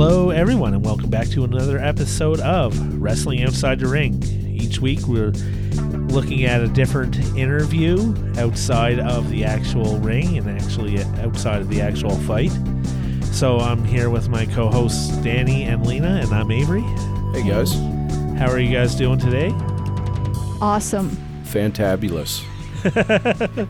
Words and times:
Hello, 0.00 0.30
everyone, 0.30 0.74
and 0.74 0.84
welcome 0.84 1.10
back 1.10 1.26
to 1.30 1.42
another 1.42 1.76
episode 1.80 2.38
of 2.38 3.02
Wrestling 3.02 3.42
Outside 3.42 3.80
the 3.80 3.88
Ring. 3.88 4.22
Each 4.46 4.78
week, 4.78 5.00
we're 5.08 5.32
looking 6.12 6.44
at 6.44 6.60
a 6.62 6.68
different 6.68 7.16
interview 7.36 8.14
outside 8.36 9.00
of 9.00 9.28
the 9.28 9.44
actual 9.44 9.98
ring 9.98 10.38
and 10.38 10.48
actually 10.48 11.02
outside 11.20 11.60
of 11.62 11.68
the 11.68 11.80
actual 11.80 12.16
fight. 12.18 12.52
So, 13.32 13.58
I'm 13.58 13.84
here 13.84 14.08
with 14.08 14.28
my 14.28 14.46
co 14.46 14.70
hosts, 14.70 15.16
Danny 15.16 15.64
and 15.64 15.84
Lena, 15.84 16.20
and 16.22 16.32
I'm 16.32 16.52
Avery. 16.52 16.82
Hey 17.32 17.42
guys, 17.48 17.72
How 18.38 18.48
are 18.52 18.60
you 18.60 18.72
guys 18.72 18.94
doing 18.94 19.18
today? 19.18 19.50
Awesome. 20.62 21.10
fantabulous. 21.42 22.44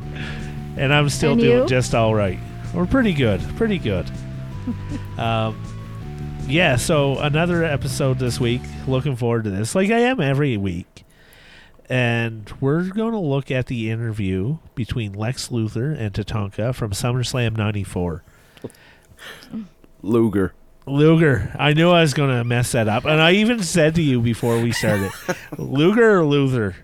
And 0.76 0.92
I'm 0.94 1.08
still 1.08 1.32
And 1.32 1.40
doing 1.40 1.58
you? 1.62 1.66
just 1.66 1.92
all 1.94 2.14
right. 2.14 2.38
We're 2.74 2.86
pretty 2.86 3.12
good. 3.14 3.40
Pretty 3.56 3.78
good. 3.78 4.08
um, 5.16 5.60
yeah, 6.48 6.76
so 6.76 7.18
another 7.18 7.64
episode 7.64 8.18
this 8.18 8.40
week. 8.40 8.62
Looking 8.86 9.16
forward 9.16 9.44
to 9.44 9.50
this, 9.50 9.74
like 9.74 9.90
I 9.90 10.00
am 10.00 10.20
every 10.20 10.56
week. 10.56 11.04
And 11.90 12.50
we're 12.60 12.84
going 12.84 13.12
to 13.12 13.18
look 13.18 13.50
at 13.50 13.66
the 13.66 13.90
interview 13.90 14.58
between 14.74 15.12
Lex 15.12 15.48
Luthor 15.48 15.98
and 15.98 16.12
Tatanka 16.12 16.74
from 16.74 16.90
SummerSlam 16.90 17.56
94. 17.56 18.22
Luger. 20.02 20.54
Luger. 20.86 21.54
I 21.58 21.72
knew 21.72 21.90
I 21.90 22.02
was 22.02 22.12
going 22.14 22.30
to 22.30 22.44
mess 22.44 22.72
that 22.72 22.88
up. 22.88 23.04
And 23.04 23.20
I 23.20 23.32
even 23.32 23.62
said 23.62 23.94
to 23.94 24.02
you 24.02 24.20
before 24.20 24.60
we 24.60 24.72
started 24.72 25.10
Luger 25.58 26.18
or 26.18 26.24
Luther? 26.26 26.76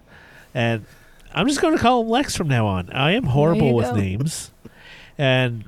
And 0.54 0.86
I'm 1.34 1.48
just 1.48 1.60
going 1.60 1.76
to 1.76 1.82
call 1.82 2.02
him 2.02 2.08
Lex 2.08 2.34
from 2.36 2.48
now 2.48 2.66
on. 2.66 2.90
I 2.90 3.12
am 3.12 3.24
horrible 3.24 3.74
with 3.74 3.90
go. 3.90 3.96
names. 3.96 4.52
And 5.18 5.64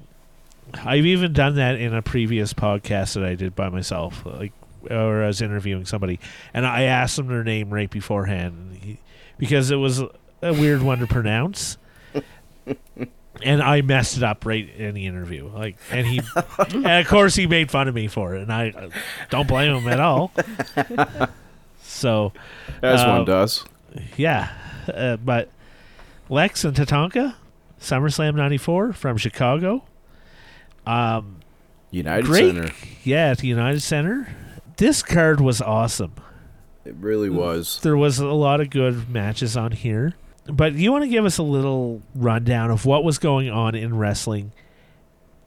I've 0.85 1.07
even 1.07 1.33
done 1.33 1.57
that 1.57 1.77
in 1.81 1.95
a 1.95 2.03
previous 2.03 2.53
podcast 2.53 3.15
that 3.15 3.25
I 3.25 3.35
did 3.35 3.55
by 3.55 3.69
myself, 3.69 4.25
like, 4.27 4.53
or 4.91 5.23
I 5.25 5.27
was 5.29 5.41
interviewing 5.43 5.85
somebody. 5.87 6.21
And 6.55 6.67
I 6.67 6.83
asked 6.83 7.17
them 7.17 7.29
their 7.29 7.45
name 7.45 7.71
right 7.71 7.91
beforehand 7.91 8.79
he- 8.83 8.99
because 9.39 9.71
it 9.71 9.77
was 9.77 10.01
a 10.01 10.09
weird 10.53 10.83
one 10.83 10.99
to 10.99 11.07
pronounce. 11.07 11.79
And 13.43 13.63
I 13.63 13.83
messed 13.83 14.17
it 14.17 14.23
up 14.23 14.47
right 14.47 14.67
in 14.77 14.95
the 14.95 15.05
interview, 15.05 15.47
like, 15.55 15.77
and 15.91 16.07
he, 16.07 16.23
and 16.73 16.87
of 16.87 17.07
course 17.07 17.35
he 17.35 17.47
made 17.47 17.71
fun 17.71 17.87
of 17.87 17.95
me 17.95 18.09
for 18.09 18.35
it, 18.35 18.41
and 18.41 18.51
I 18.51 18.71
uh, 18.71 18.89
don't 19.29 19.47
blame 19.47 19.75
him 19.77 19.87
at 19.89 20.01
all. 20.01 20.33
So, 21.83 22.33
As 22.83 23.03
Uh, 23.03 23.09
one 23.09 23.25
does. 23.27 23.63
yeah, 24.17 24.53
uh, 24.93 25.17
but 25.19 25.51
Lex 26.31 26.65
and 26.65 26.75
Tatanka, 26.75 27.35
SummerSlam 27.79 28.35
'94 28.37 28.95
from 28.95 29.19
Chicago. 29.19 29.85
Um, 30.87 31.41
United 31.91 32.27
great. 32.27 32.55
Center. 32.55 32.73
yeah, 33.05 33.31
at 33.31 33.39
the 33.39 33.49
United 33.49 33.81
Center. 33.81 34.29
This 34.77 35.03
card 35.03 35.41
was 35.41 35.61
awesome. 35.63 36.13
It 36.85 36.95
really 37.01 37.31
was. 37.31 37.81
There 37.83 37.97
was 37.97 38.19
a 38.19 38.27
lot 38.27 38.61
of 38.61 38.71
good 38.71 39.09
matches 39.09 39.57
on 39.57 39.73
here, 39.73 40.15
but 40.47 40.75
you 40.75 40.93
want 40.93 41.03
to 41.05 41.09
give 41.09 41.25
us 41.25 41.39
a 41.39 41.43
little 41.43 42.03
rundown 42.15 42.71
of 42.71 42.85
what 42.87 43.03
was 43.03 43.19
going 43.19 43.51
on 43.51 43.75
in 43.75 43.97
wrestling 43.97 44.53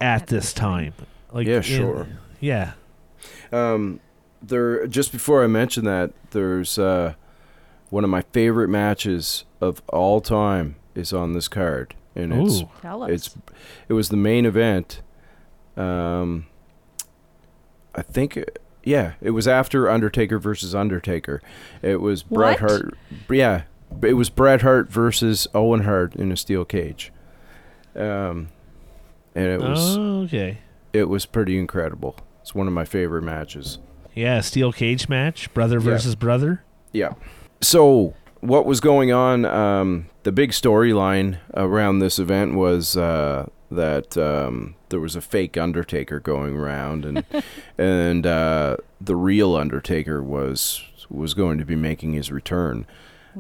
at 0.02 0.28
this 0.28 0.52
time? 0.54 0.94
Like, 1.32 1.48
Yeah, 1.48 1.58
in- 1.58 1.62
sure. 1.62 2.08
yeah. 2.40 2.74
Um, 3.52 4.00
there. 4.42 4.88
Just 4.88 5.12
before 5.12 5.44
I 5.44 5.48
mention 5.48 5.86
that, 5.86 6.12
there's 6.32 6.78
uh, 6.80 7.14
one 7.90 8.04
of 8.04 8.10
my 8.10 8.22
favorite 8.34 8.70
matches 8.70 9.46
of 9.62 9.82
all 9.90 10.22
time 10.22 10.76
is 10.96 11.14
on 11.14 11.34
this 11.34 11.48
card, 11.48 11.96
and 12.16 12.34
it's 12.34 12.62
Ooh. 12.62 12.70
Tell 12.82 13.04
us. 13.04 13.10
it's 13.12 13.36
it 13.88 13.94
was 13.94 14.10
the 14.10 14.18
main 14.18 14.46
event. 14.46 15.02
Um, 15.80 16.46
I 17.96 18.02
think, 18.02 18.44
yeah, 18.84 19.14
it 19.22 19.32
was 19.32 19.48
after 19.48 19.90
Undertaker 19.90 20.38
versus 20.40 20.76
Undertaker. 20.76 21.42
It 21.82 22.02
was 22.02 22.24
Bret 22.24 22.62
What? 22.62 22.70
Hart. 22.72 22.98
Yeah, 23.30 23.64
it 24.02 24.14
was 24.14 24.30
Bret 24.30 24.62
Hart 24.62 24.90
versus 24.90 25.48
Owen 25.54 25.84
Hart 25.84 26.16
in 26.16 26.32
a 26.32 26.38
steel 26.38 26.66
cage. 26.66 27.12
Um, 27.96 28.50
and 29.36 29.46
it 29.48 29.60
was 29.62 29.98
oh, 29.98 30.22
okay. 30.24 30.60
it 30.94 31.06
was 31.06 31.26
pretty 31.26 31.58
incredible. 31.58 32.16
It's 32.42 32.54
one 32.54 32.68
of 32.68 32.74
my 32.74 32.86
favorite 32.86 33.24
matches. 33.24 33.80
Yeah, 34.16 34.42
steel 34.42 34.72
cage 34.72 35.08
match, 35.10 35.54
brother 35.54 35.78
Yeah. 35.78 35.84
versus 35.92 36.16
brother. 36.16 36.64
Yeah. 36.92 37.14
So 37.62 38.14
what 38.42 38.66
was 38.66 38.80
going 38.80 39.12
on? 39.12 39.46
Um, 39.46 40.08
the 40.24 40.32
big 40.32 40.52
storyline 40.52 41.40
around 41.56 42.00
this 42.00 42.20
event 42.20 42.56
was 42.56 42.96
uh, 42.98 43.50
that 43.72 44.18
um, 44.18 44.76
there 44.90 45.00
was 45.00 45.16
a 45.16 45.22
fake 45.22 45.58
Undertaker 45.58 46.20
going 46.20 46.56
around, 46.56 47.06
and 47.06 47.24
and 47.78 48.26
uh, 48.26 48.78
the 49.00 49.16
real 49.16 49.56
Undertaker 49.56 50.22
was 50.24 50.84
was 51.10 51.34
going 51.34 51.58
to 51.58 51.66
be 51.66 51.76
making 51.76 52.14
his 52.14 52.32
return. 52.32 52.86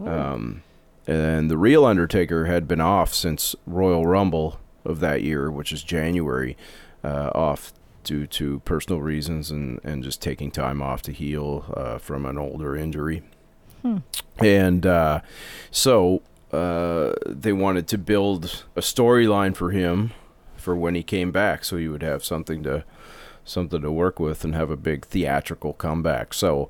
Um, 0.06 0.64
and 1.08 1.50
the 1.50 1.58
real 1.58 1.86
Undertaker 1.86 2.46
had 2.46 2.68
been 2.68 2.82
off 2.82 3.14
since 3.14 3.56
Royal 3.66 4.06
Rumble 4.06 4.60
of 4.86 5.00
that 5.00 5.24
year, 5.24 5.52
which 5.52 5.72
is 5.72 5.84
January, 5.84 6.56
uh, 7.04 7.32
off 7.36 7.74
due 8.04 8.26
to 8.28 8.60
personal 8.62 9.02
reasons 9.02 9.52
and, 9.52 9.80
and 9.84 10.04
just 10.04 10.22
taking 10.22 10.52
time 10.52 10.82
off 10.82 11.02
to 11.04 11.12
heal 11.12 11.66
uh, 11.76 11.98
from 11.98 12.26
an 12.26 12.38
older 12.38 12.76
injury. 12.76 13.24
And 14.40 14.86
uh, 14.86 15.22
so 15.72 16.22
uh, 16.52 17.14
they 17.26 17.54
wanted 17.54 17.88
to 17.88 17.98
build 17.98 18.66
a 18.76 18.82
storyline 18.82 19.56
for 19.56 19.72
him 19.72 20.12
for 20.58 20.76
when 20.76 20.96
he 20.96 21.04
came 21.04 21.32
back, 21.32 21.64
so 21.64 21.78
he 21.78 21.88
would 21.88 22.04
have 22.04 22.24
something 22.24 22.64
to 22.64 22.84
something 23.46 23.82
to 23.82 23.92
work 23.92 24.20
with 24.20 24.44
and 24.44 24.54
have 24.54 24.70
a 24.70 24.78
big 24.78 25.06
theatrical 25.06 25.74
comeback. 25.74 26.34
So 26.34 26.70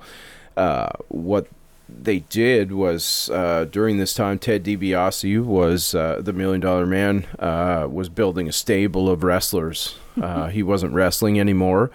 uh, 0.56 0.90
what 1.10 1.48
they 1.90 2.20
did 2.20 2.72
was 2.72 3.30
uh, 3.34 3.66
during 3.66 3.98
this 3.98 4.14
time, 4.14 4.40
Ted 4.40 4.64
DiBiase 4.64 5.44
was 5.44 5.96
uh, 5.96 6.22
the 6.22 6.34
Million 6.34 6.62
Dollar 6.62 6.86
Man 6.86 7.26
uh, 7.40 7.88
was 7.90 8.10
building 8.10 8.48
a 8.48 8.54
stable 8.54 9.10
of 9.10 9.24
wrestlers. 9.24 9.96
Uh, 10.20 10.50
he 10.50 10.62
wasn't 10.62 10.92
wrestling 10.92 11.40
anymore, 11.40 11.90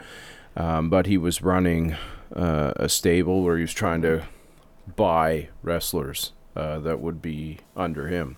um, 0.57 0.89
but 0.89 1.05
he 1.05 1.19
was 1.19 1.43
running 1.43 1.95
uh, 2.35 2.73
a 2.77 2.89
stable 2.89 3.43
where 3.43 3.57
he 3.59 3.61
was 3.61 3.75
trying 3.75 4.01
to 4.01 4.25
buy 4.97 5.47
wrestlers 5.63 6.33
uh, 6.57 6.79
that 6.81 7.01
would 7.01 7.21
be 7.21 7.59
under 7.77 8.09
him. 8.09 8.37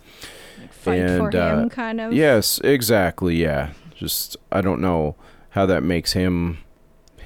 Fight 0.70 1.00
for 1.00 1.26
and, 1.26 1.34
uh, 1.34 1.58
him, 1.58 1.70
kind 1.70 2.00
of. 2.00 2.12
Yes, 2.12 2.60
exactly. 2.64 3.36
Yeah, 3.36 3.72
just 3.94 4.36
I 4.50 4.60
don't 4.60 4.80
know 4.80 5.16
how 5.50 5.66
that 5.66 5.82
makes 5.82 6.12
him 6.12 6.58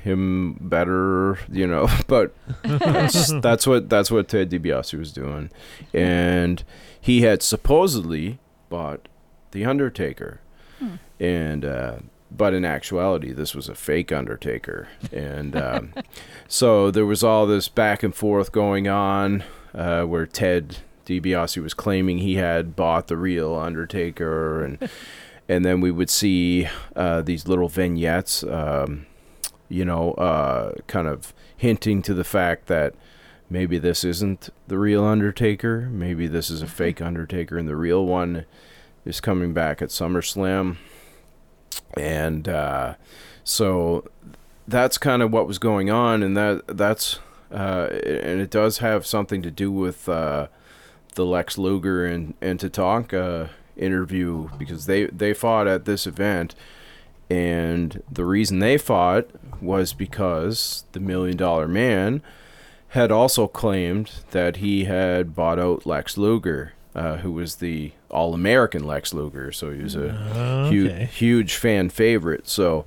him 0.03 0.57
better, 0.61 1.39
you 1.51 1.67
know, 1.67 1.89
but 2.07 2.35
that's, 2.63 3.33
that's 3.41 3.67
what 3.67 3.89
that's 3.89 4.11
what 4.11 4.29
Ted 4.29 4.51
DiBiase 4.51 4.99
was 4.99 5.13
doing, 5.13 5.51
and 5.93 6.63
he 7.01 7.23
had 7.23 7.43
supposedly 7.43 8.39
bought 8.69 9.09
the 9.53 9.65
Undertaker, 9.65 10.41
and 11.19 11.65
uh, 11.65 11.97
but 12.31 12.55
in 12.55 12.65
actuality, 12.65 13.33
this 13.33 13.55
was 13.55 13.69
a 13.69 13.75
fake 13.75 14.13
Undertaker, 14.13 14.89
and 15.13 15.57
um, 15.57 15.95
so 16.49 16.91
there 16.91 17.07
was 17.07 17.23
all 17.23 17.47
this 17.47 17.69
back 17.69 18.03
and 18.03 18.15
forth 18.15 18.53
going 18.53 18.89
on 18.89 19.45
uh, 19.75 20.05
where 20.05 20.27
Ted 20.27 20.79
DiBiase 21.07 21.63
was 21.63 21.75
claiming 21.75 22.19
he 22.19 22.37
had 22.37 22.77
bought 22.77 23.09
the 23.09 23.17
real 23.17 23.55
Undertaker, 23.55 24.65
and 24.65 24.91
and 25.49 25.65
then 25.65 25.81
we 25.81 25.91
would 25.91 26.11
see 26.11 26.69
uh, 26.95 27.23
these 27.23 27.49
little 27.49 27.69
vignettes, 27.69 28.45
um, 28.45 29.07
you 29.69 29.85
know, 29.85 30.13
uh, 30.13 30.75
kind 30.87 31.09
of 31.09 31.35
hinting 31.57 32.03
to 32.03 32.15
the 32.15 32.25
fact 32.25 32.67
that 32.67 32.95
maybe 33.49 33.79
this 33.79 34.05
isn't 34.05 34.51
the 34.69 34.79
real 34.79 35.05
Undertaker, 35.05 35.89
maybe 35.91 36.27
this 36.29 36.51
is 36.51 36.63
a 36.63 36.67
fake 36.67 37.03
Undertaker, 37.03 37.59
and 37.59 37.69
the 37.69 37.77
real 37.77 38.07
one 38.07 38.45
is 39.05 39.21
coming 39.21 39.53
back 39.53 39.83
at 39.83 39.89
SummerSlam, 39.89 40.77
and 41.97 42.49
uh, 42.49 42.95
so 43.43 44.09
that's 44.69 44.99
kind 44.99 45.23
of 45.23 45.33
what 45.33 45.49
was 45.49 45.59
going 45.59 45.91
on, 45.91 46.23
and 46.23 46.37
that 46.37 46.63
that's 46.69 47.19
uh, 47.53 47.89
and 48.05 48.41
it 48.41 48.51
does 48.51 48.79
have 48.79 49.07
something 49.07 49.43
to 49.43 49.51
do 49.51 49.71
with 49.71 50.09
uh, 50.09 50.47
the 51.15 51.25
Lex 51.27 51.59
Luger 51.59 52.07
and 52.07 52.35
and 52.41 52.59
Tatanka 52.59 53.51
interview 53.77 54.49
because 54.59 54.87
they 54.87 55.07
they 55.07 55.33
fought 55.33 55.67
at 55.67 55.85
this 55.85 56.07
event, 56.07 56.55
and 57.29 58.03
the 58.11 58.25
reason 58.25 58.59
they 58.59 58.77
fought 58.79 59.27
was 59.61 59.93
because 59.93 60.85
the 60.93 61.01
Million 61.01 61.37
Dollar 61.37 61.69
Man 61.69 62.23
had 62.89 63.13
also 63.13 63.47
claimed 63.47 64.11
that 64.33 64.57
he 64.57 64.85
had 64.85 65.35
bought 65.35 65.59
out 65.61 65.87
Lex 65.87 66.19
Luger, 66.19 66.73
uh, 66.95 67.19
who 67.19 67.31
was 67.33 67.57
the 67.57 67.93
All 68.11 68.35
American 68.35 68.83
Lex 68.85 69.15
Luger, 69.15 69.53
so 69.53 69.71
he 69.71 69.83
was 69.83 69.95
a 69.95 70.11
hu- 70.71 70.89
huge 71.07 71.55
fan 71.55 71.89
favorite. 71.89 72.49
So, 72.49 72.85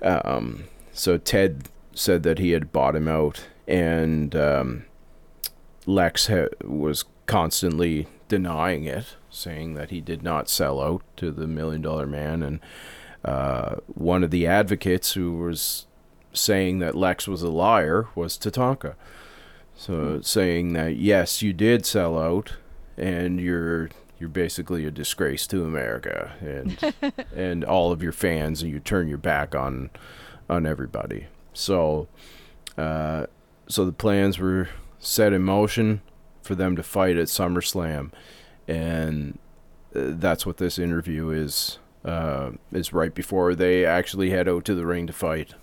um, 0.00 0.64
so 0.92 1.18
Ted 1.18 1.68
said 1.94 2.22
that 2.22 2.38
he 2.38 2.52
had 2.52 2.72
bought 2.72 2.96
him 2.96 3.06
out, 3.06 3.44
and 3.66 4.34
um, 4.34 4.84
Lex 5.86 6.26
ha- 6.26 6.48
was 6.62 7.04
constantly 7.26 8.06
denying 8.28 8.84
it, 8.84 9.16
saying 9.30 9.74
that 9.74 9.90
he 9.90 10.00
did 10.00 10.22
not 10.22 10.48
sell 10.48 10.80
out 10.80 11.02
to 11.16 11.30
the 11.30 11.46
Million 11.46 11.82
Dollar 11.82 12.06
Man, 12.06 12.42
and 12.42 12.60
uh, 13.24 13.76
one 13.86 14.22
of 14.22 14.30
the 14.30 14.46
advocates 14.46 15.12
who 15.12 15.36
was 15.36 15.86
saying 16.32 16.80
that 16.80 16.94
Lex 16.94 17.26
was 17.26 17.42
a 17.42 17.48
liar 17.48 18.08
was 18.14 18.36
Tatanka. 18.36 18.94
So 19.76 20.20
saying 20.20 20.72
that 20.74 20.96
yes, 20.96 21.42
you 21.42 21.52
did 21.52 21.84
sell 21.86 22.18
out, 22.18 22.54
and 22.96 23.40
you're 23.40 23.90
you're 24.18 24.28
basically 24.28 24.86
a 24.86 24.90
disgrace 24.90 25.46
to 25.48 25.64
America 25.64 26.32
and 26.40 26.94
and 27.34 27.64
all 27.64 27.92
of 27.92 28.02
your 28.02 28.12
fans, 28.12 28.62
and 28.62 28.70
you 28.70 28.78
turn 28.78 29.08
your 29.08 29.18
back 29.18 29.54
on 29.54 29.90
on 30.48 30.66
everybody. 30.66 31.26
So, 31.52 32.08
uh, 32.76 33.26
so 33.68 33.84
the 33.84 33.92
plans 33.92 34.38
were 34.38 34.68
set 34.98 35.32
in 35.32 35.42
motion 35.42 36.00
for 36.42 36.54
them 36.54 36.76
to 36.76 36.82
fight 36.82 37.16
at 37.16 37.26
SummerSlam, 37.28 38.10
and 38.68 39.38
uh, 39.94 40.00
that's 40.14 40.44
what 40.46 40.56
this 40.58 40.78
interview 40.78 41.30
is. 41.30 41.78
Uh, 42.04 42.50
is 42.70 42.92
right 42.92 43.14
before 43.14 43.54
they 43.54 43.86
actually 43.86 44.28
head 44.28 44.46
out 44.46 44.62
to 44.66 44.74
the 44.74 44.84
ring 44.84 45.06
to 45.06 45.12
fight. 45.14 45.54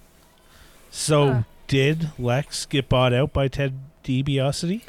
So 0.90 1.28
Huh. 1.34 1.42
did 1.68 2.10
Lex 2.18 2.66
get 2.66 2.90
bought 2.90 3.14
out 3.14 3.32
by 3.32 3.48
Ted 3.48 3.80
DiBiase? 4.04 4.82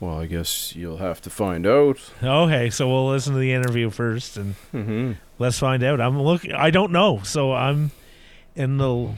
Well, 0.00 0.18
I 0.18 0.24
guess 0.24 0.74
you'll 0.74 0.96
have 0.96 1.20
to 1.20 1.28
find 1.28 1.66
out. 1.66 1.98
Okay, 2.22 2.70
so 2.70 2.88
we'll 2.88 3.10
listen 3.10 3.34
to 3.34 3.38
the 3.38 3.52
interview 3.52 3.90
first 3.90 4.38
and 4.38 4.54
Mm-hmm. 4.72 5.12
let's 5.38 5.58
find 5.58 5.82
out. 5.82 6.00
I'm 6.00 6.18
looking. 6.22 6.52
I 6.54 6.70
don't 6.70 6.92
know, 6.92 7.20
so 7.24 7.52
I'm 7.52 7.90
in 8.56 8.78
the 8.78 9.10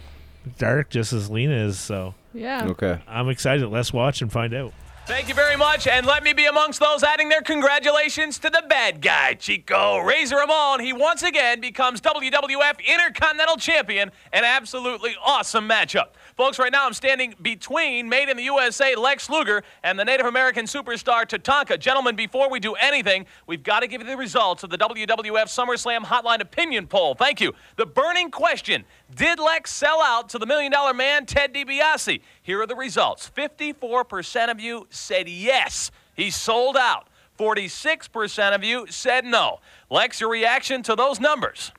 dark 0.58 0.90
just 0.90 1.12
as 1.12 1.30
Lena 1.30 1.54
is. 1.54 1.78
So 1.78 2.14
Yeah. 2.34 2.68
Okay. 2.68 2.98
I'm 3.06 3.28
excited. 3.28 3.66
Let's 3.68 3.92
watch 3.92 4.22
and 4.22 4.30
find 4.32 4.54
out. 4.54 4.72
Thank 5.04 5.28
you 5.28 5.34
very 5.34 5.56
much, 5.56 5.88
and 5.88 6.06
let 6.06 6.22
me 6.22 6.32
be 6.32 6.46
amongst 6.46 6.78
those 6.78 7.02
adding 7.02 7.28
their 7.28 7.42
congratulations 7.42 8.38
to 8.38 8.48
the 8.48 8.62
bad 8.68 9.00
guy, 9.00 9.34
Chico 9.34 9.98
Razor 9.98 10.36
Ramon. 10.36 10.78
He 10.78 10.92
once 10.92 11.24
again 11.24 11.60
becomes 11.60 12.00
WWF 12.00 12.78
Intercontinental 12.86 13.56
Champion. 13.56 14.12
An 14.32 14.44
absolutely 14.44 15.16
awesome 15.20 15.68
matchup. 15.68 16.10
Folks, 16.36 16.56
right 16.60 16.70
now 16.70 16.86
I'm 16.86 16.92
standing 16.92 17.34
between 17.42 18.08
Made 18.08 18.28
in 18.28 18.36
the 18.36 18.44
USA 18.44 18.94
Lex 18.94 19.28
Luger 19.28 19.64
and 19.82 19.98
the 19.98 20.04
Native 20.04 20.26
American 20.26 20.66
superstar 20.66 21.26
Tatanka. 21.26 21.80
Gentlemen, 21.80 22.14
before 22.14 22.48
we 22.48 22.60
do 22.60 22.74
anything, 22.74 23.26
we've 23.48 23.64
got 23.64 23.80
to 23.80 23.88
give 23.88 24.02
you 24.02 24.06
the 24.06 24.16
results 24.16 24.62
of 24.62 24.70
the 24.70 24.78
WWF 24.78 25.46
SummerSlam 25.46 26.04
Hotline 26.04 26.40
Opinion 26.40 26.86
Poll. 26.86 27.16
Thank 27.16 27.40
you. 27.40 27.52
The 27.74 27.86
burning 27.86 28.30
question 28.30 28.84
Did 29.14 29.40
Lex 29.40 29.72
sell 29.72 30.00
out 30.00 30.28
to 30.28 30.38
the 30.38 30.46
Million 30.46 30.70
Dollar 30.70 30.94
Man, 30.94 31.26
Ted 31.26 31.52
DiBiase? 31.52 32.20
Here 32.42 32.60
are 32.60 32.66
the 32.66 32.76
results 32.76 33.30
54% 33.36 34.50
of 34.50 34.60
you 34.60 34.86
said 34.90 35.28
yes, 35.28 35.90
he 36.14 36.30
sold 36.30 36.76
out. 36.76 37.08
46% 37.38 38.54
of 38.54 38.62
you 38.62 38.86
said 38.90 39.24
no. 39.24 39.60
Lex, 39.90 40.20
your 40.20 40.30
reaction 40.30 40.82
to 40.82 40.94
those 40.94 41.18
numbers? 41.18 41.72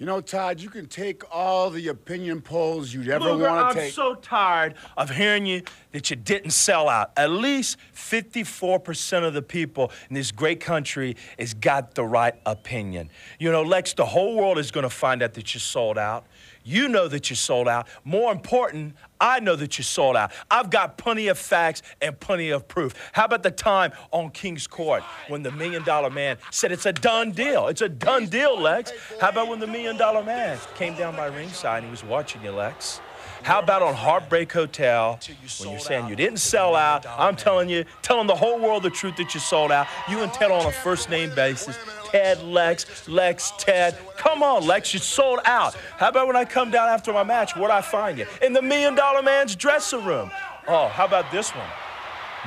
You 0.00 0.06
know, 0.06 0.22
Todd, 0.22 0.60
you 0.60 0.70
can 0.70 0.86
take 0.86 1.22
all 1.30 1.68
the 1.68 1.88
opinion 1.88 2.40
polls 2.40 2.94
you'd 2.94 3.10
ever 3.10 3.32
Luger, 3.32 3.50
want 3.50 3.76
I'm 3.76 3.90
so 3.90 4.14
tired 4.14 4.74
of 4.96 5.10
hearing 5.10 5.44
you 5.44 5.62
that 5.92 6.08
you 6.08 6.16
didn't 6.16 6.52
sell 6.52 6.88
out. 6.88 7.12
At 7.18 7.30
least 7.30 7.76
54% 7.94 9.24
of 9.24 9.34
the 9.34 9.42
people 9.42 9.92
in 10.08 10.14
this 10.14 10.32
great 10.32 10.58
country 10.58 11.18
has 11.38 11.52
got 11.52 11.94
the 11.94 12.04
right 12.04 12.34
opinion. 12.46 13.10
You 13.38 13.52
know, 13.52 13.62
Lex, 13.62 13.92
the 13.92 14.06
whole 14.06 14.36
world 14.36 14.58
is 14.58 14.70
going 14.70 14.84
to 14.84 14.90
find 14.90 15.22
out 15.22 15.34
that 15.34 15.52
you 15.52 15.60
sold 15.60 15.98
out. 15.98 16.24
You 16.64 16.88
know 16.88 17.08
that 17.08 17.30
you're 17.30 17.36
sold 17.36 17.68
out. 17.68 17.88
More 18.04 18.32
important, 18.32 18.94
I 19.20 19.40
know 19.40 19.56
that 19.56 19.78
you're 19.78 19.84
sold 19.84 20.16
out. 20.16 20.32
I've 20.50 20.70
got 20.70 20.98
plenty 20.98 21.28
of 21.28 21.38
facts 21.38 21.82
and 22.00 22.18
plenty 22.18 22.50
of 22.50 22.68
proof. 22.68 22.94
How 23.12 23.24
about 23.24 23.42
the 23.42 23.50
time 23.50 23.92
on 24.10 24.30
King's 24.30 24.66
Court 24.66 25.02
when 25.28 25.42
the 25.42 25.50
Million 25.52 25.82
Dollar 25.84 26.10
Man 26.10 26.36
said 26.50 26.72
it's 26.72 26.86
a 26.86 26.92
done 26.92 27.32
deal? 27.32 27.68
It's 27.68 27.82
a 27.82 27.88
done 27.88 28.26
deal, 28.26 28.58
Lex. 28.58 28.92
How 29.20 29.30
about 29.30 29.48
when 29.48 29.60
the 29.60 29.66
Million 29.66 29.96
Dollar 29.96 30.22
Man 30.22 30.58
came 30.74 30.94
down 30.94 31.16
by 31.16 31.26
ringside 31.26 31.78
and 31.78 31.86
he 31.86 31.90
was 31.90 32.04
watching 32.04 32.42
you, 32.42 32.52
Lex? 32.52 33.00
How 33.42 33.58
about 33.58 33.82
on 33.82 33.94
Heartbreak 33.94 34.52
Hotel 34.52 35.18
when 35.58 35.70
you're 35.70 35.80
saying 35.80 36.08
you 36.08 36.16
didn't 36.16 36.38
sell 36.38 36.76
out? 36.76 37.06
I'm 37.06 37.36
telling 37.36 37.68
you, 37.68 37.84
telling 38.02 38.26
the 38.26 38.34
whole 38.34 38.58
world 38.58 38.82
the 38.82 38.90
truth 38.90 39.16
that 39.16 39.34
you 39.34 39.40
sold 39.40 39.72
out. 39.72 39.86
You 40.08 40.20
and 40.20 40.32
Ted 40.32 40.50
on 40.50 40.66
a 40.66 40.72
first 40.72 41.08
name 41.10 41.34
basis. 41.34 41.78
Ted, 42.06 42.42
Lex, 42.42 43.08
Lex, 43.08 43.52
Ted. 43.58 43.96
Come 44.16 44.42
on, 44.42 44.66
Lex, 44.66 44.92
you 44.92 45.00
sold 45.00 45.40
out. 45.44 45.74
How 45.96 46.08
about 46.08 46.26
when 46.26 46.36
I 46.36 46.44
come 46.44 46.70
down 46.70 46.88
after 46.88 47.12
my 47.12 47.22
match? 47.22 47.56
Where'd 47.56 47.70
I 47.70 47.80
find 47.80 48.18
you? 48.18 48.26
In 48.42 48.52
the 48.52 48.62
Million 48.62 48.94
Dollar 48.94 49.22
Man's 49.22 49.56
dressing 49.56 50.04
room. 50.04 50.30
Oh, 50.68 50.88
how 50.88 51.06
about 51.06 51.30
this 51.32 51.50
one? 51.50 51.68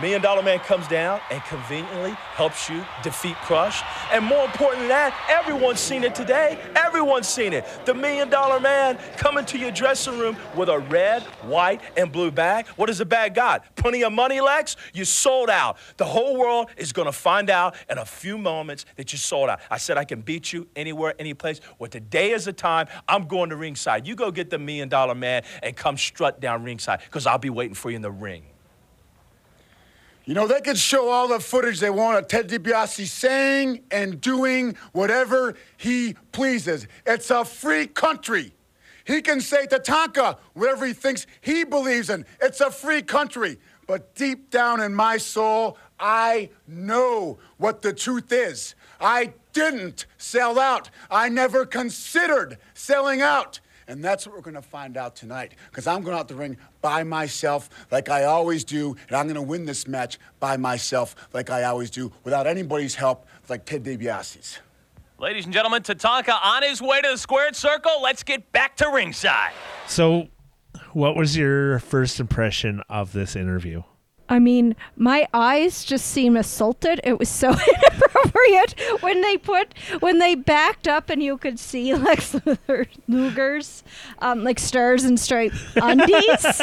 Million 0.01 0.22
Dollar 0.22 0.42
Man 0.42 0.60
comes 0.60 0.88
down 0.88 1.22
and 1.30 1.44
conveniently 1.44 2.12
helps 2.34 2.68
you 2.68 2.84
defeat 3.04 3.36
Crush. 3.38 3.84
And 4.12 4.25
more 4.25 4.45
important 4.45 4.81
than 4.81 4.90
that, 4.90 5.13
everyone's 5.30 5.80
seen 5.80 6.04
it 6.04 6.16
today. 6.16 6.60
Everyone's 6.75 7.28
seen 7.28 7.54
it. 7.54 7.66
The 7.86 7.94
Million 7.94 8.30
Dollar 8.30 8.60
Man 8.60 8.98
coming 9.18 9.45
to 9.45 9.57
your 9.57 9.69
dressing 9.69 10.18
room 10.18 10.36
with 10.56 10.69
a 10.69 10.80
red, 10.80 11.22
white, 11.44 11.81
and 11.95 12.12
blue 12.12 12.31
bag. 12.31 12.68
What 12.69 12.88
does 12.88 12.98
the 12.98 13.06
bag 13.06 13.36
got? 13.36 13.75
Plenty 13.75 14.04
of 14.04 14.12
money, 14.12 14.42
Lex? 14.42 14.75
You 14.94 15.06
sold 15.06 15.50
out. 15.50 15.78
The 15.98 16.06
whole 16.06 16.39
world 16.39 16.69
is 16.75 16.92
going 16.92 17.07
to 17.07 17.12
find 17.12 17.51
out 17.51 17.75
in 17.88 18.00
a 18.00 18.06
few 18.06 18.39
moments 18.39 18.86
that 18.96 19.12
you 19.12 19.19
sold 19.19 19.50
out. 19.50 19.60
I 19.69 19.78
said 19.78 19.98
I 19.98 20.06
can 20.06 20.22
beat 20.22 20.51
you 20.51 20.68
anywhere, 20.75 21.13
any 21.19 21.36
place. 21.36 21.62
Well, 21.78 21.89
today 21.89 22.31
is 22.31 22.46
the 22.46 22.54
time. 22.54 22.88
I'm 23.07 23.28
going 23.28 23.51
to 23.51 23.56
ringside. 23.56 24.07
You 24.07 24.16
go 24.16 24.31
get 24.31 24.50
the 24.50 24.57
Million 24.57 24.89
Dollar 24.89 25.16
Man 25.16 25.44
and 25.62 25.75
come 25.75 25.98
strut 25.98 26.39
down 26.39 26.63
ringside 26.63 27.01
because 27.06 27.28
I'll 27.28 27.38
be 27.38 27.51
waiting 27.51 27.75
for 27.75 27.92
you 27.92 27.96
in 27.96 28.01
the 28.01 28.12
ring. 28.12 28.53
You 30.25 30.34
know, 30.34 30.48
they 30.48 30.62
can 30.62 30.75
show 30.75 31.10
all 31.10 31.28
the 31.28 31.40
footage 31.40 31.80
they 31.80 31.90
want 31.90 32.18
of 32.18 32.28
Ted 32.28 32.48
DiBiase 32.48 33.08
saying 33.08 33.84
and 33.92 34.22
doing 34.22 34.78
whatever 34.94 35.56
he 35.75 36.16
pleases. 36.31 36.88
It's 37.06 37.30
a 37.30 37.44
free 37.44 37.88
country. 37.88 38.54
He 39.04 39.22
can 39.22 39.42
say 39.42 39.68
Tatanka 39.68 40.38
whatever 40.54 40.86
he 40.86 40.94
thinks 40.94 41.28
he 41.42 41.66
believes 41.66 42.10
in. 42.10 42.25
It's 42.42 42.62
a 42.62 42.72
free 42.72 43.02
country. 43.02 43.60
But 43.86 44.16
deep 44.16 44.50
down 44.50 44.80
in 44.80 44.96
my 44.96 45.18
soul, 45.18 45.78
I 46.00 46.52
know 46.68 47.38
what 47.58 47.81
the 47.81 47.92
truth 47.92 48.31
is. 48.31 48.75
I 49.02 49.34
didn't 49.52 50.06
sell 50.18 50.58
out. 50.58 50.90
I 51.12 51.28
never 51.28 51.66
considered 51.66 52.60
selling 52.74 53.22
out. 53.22 53.60
And 53.88 54.04
that's 54.04 54.26
what 54.26 54.36
we're 54.36 54.42
going 54.42 54.56
to 54.56 54.62
find 54.62 54.98
out 54.98 55.16
tonight. 55.16 55.54
Because 55.70 55.88
I'm 55.88 56.02
going 56.02 56.18
out 56.18 56.28
the 56.28 56.36
ring 56.36 56.58
by 56.82 57.04
myself, 57.04 57.70
like 57.92 58.10
I 58.10 58.26
always 58.26 58.64
do. 58.64 58.96
And 59.08 59.18
I'm 59.18 59.26
going 59.26 59.36
to 59.36 59.42
win 59.42 59.66
this 59.66 59.88
match 59.88 60.20
by 60.40 60.58
myself, 60.58 61.16
like 61.34 61.50
I 61.50 61.64
always 61.64 61.90
do, 61.90 62.12
without 62.24 62.48
anybody's 62.48 62.96
help, 62.96 63.28
like 63.50 63.66
Ted 63.66 63.84
DiBiase's. 63.84 64.60
Ladies 65.20 65.46
and 65.46 65.54
gentlemen, 65.54 65.84
Tatanka 65.84 66.38
on 66.44 66.64
his 66.64 66.82
way 66.82 67.00
to 67.02 67.10
the 67.12 67.18
squared 67.18 67.56
circle. 67.56 68.02
Let's 68.02 68.24
get 68.24 68.52
back 68.52 68.76
to 68.78 68.90
ringside. 68.90 69.54
So, 69.88 70.28
what 70.92 71.16
was 71.16 71.38
your 71.38 71.80
first 71.80 72.20
impression 72.20 72.82
of 72.90 73.13
this 73.13 73.36
interview? 73.36 73.84
I 74.34 74.40
mean, 74.40 74.75
my 74.98 75.28
eyes 75.32 75.86
just 75.86 76.08
seem 76.08 76.36
assaulted. 76.36 77.00
It 77.04 77.20
was 77.20 77.30
so 77.30 77.50
inappropriate 77.92 78.74
when 79.02 79.22
they 79.22 79.38
put 79.38 79.78
when 80.00 80.18
they 80.18 80.34
backed 80.34 80.88
up 80.88 81.12
and 81.12 81.22
you 81.22 81.38
could 81.38 81.60
see 81.60 81.94
Lex 81.94 82.36
Luger's 83.08 83.84
um, 84.18 84.44
like 84.44 84.58
stars 84.58 85.04
and 85.04 85.20
stripes 85.20 85.63
undies. 85.75 86.46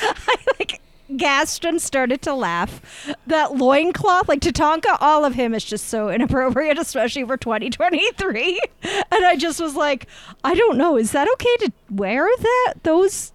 I 0.00 0.36
like 0.56 0.80
gasped 1.16 1.64
and 1.64 1.82
started 1.82 2.22
to 2.22 2.32
laugh. 2.32 2.80
That 3.26 3.56
loincloth, 3.56 4.28
like 4.28 4.38
Tatanka, 4.38 4.98
all 5.00 5.24
of 5.24 5.34
him 5.34 5.54
is 5.54 5.64
just 5.64 5.88
so 5.88 6.10
inappropriate, 6.10 6.78
especially 6.78 7.24
for 7.24 7.36
2023. 7.36 8.60
And 8.84 9.24
I 9.24 9.34
just 9.34 9.60
was 9.60 9.74
like, 9.74 10.06
I 10.44 10.54
don't 10.54 10.78
know, 10.78 10.96
is 10.96 11.10
that 11.10 11.26
okay 11.32 11.56
to 11.66 11.72
wear 11.90 12.28
that? 12.38 12.74
Those 12.84 13.32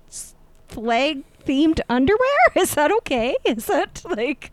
flag 0.69 1.23
themed 1.47 1.79
underwear? 1.89 2.37
Is 2.55 2.73
that 2.75 2.91
okay? 2.91 3.35
Is 3.45 3.65
that 3.67 4.03
like 4.09 4.51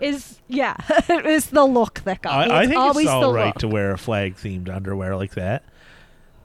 is 0.00 0.40
yeah, 0.48 0.76
it's 1.08 1.46
the 1.46 1.64
look 1.64 2.00
that 2.04 2.22
got 2.22 2.46
me. 2.48 2.52
I, 2.54 2.58
I 2.58 2.62
It's 2.62 2.68
think 2.70 2.80
always 2.80 3.04
it's 3.06 3.10
all 3.12 3.20
the 3.28 3.32
right 3.32 3.46
look. 3.46 3.58
to 3.58 3.68
wear 3.68 3.92
a 3.92 3.98
flag 3.98 4.36
themed 4.36 4.68
underwear 4.74 5.16
like 5.16 5.34
that. 5.34 5.64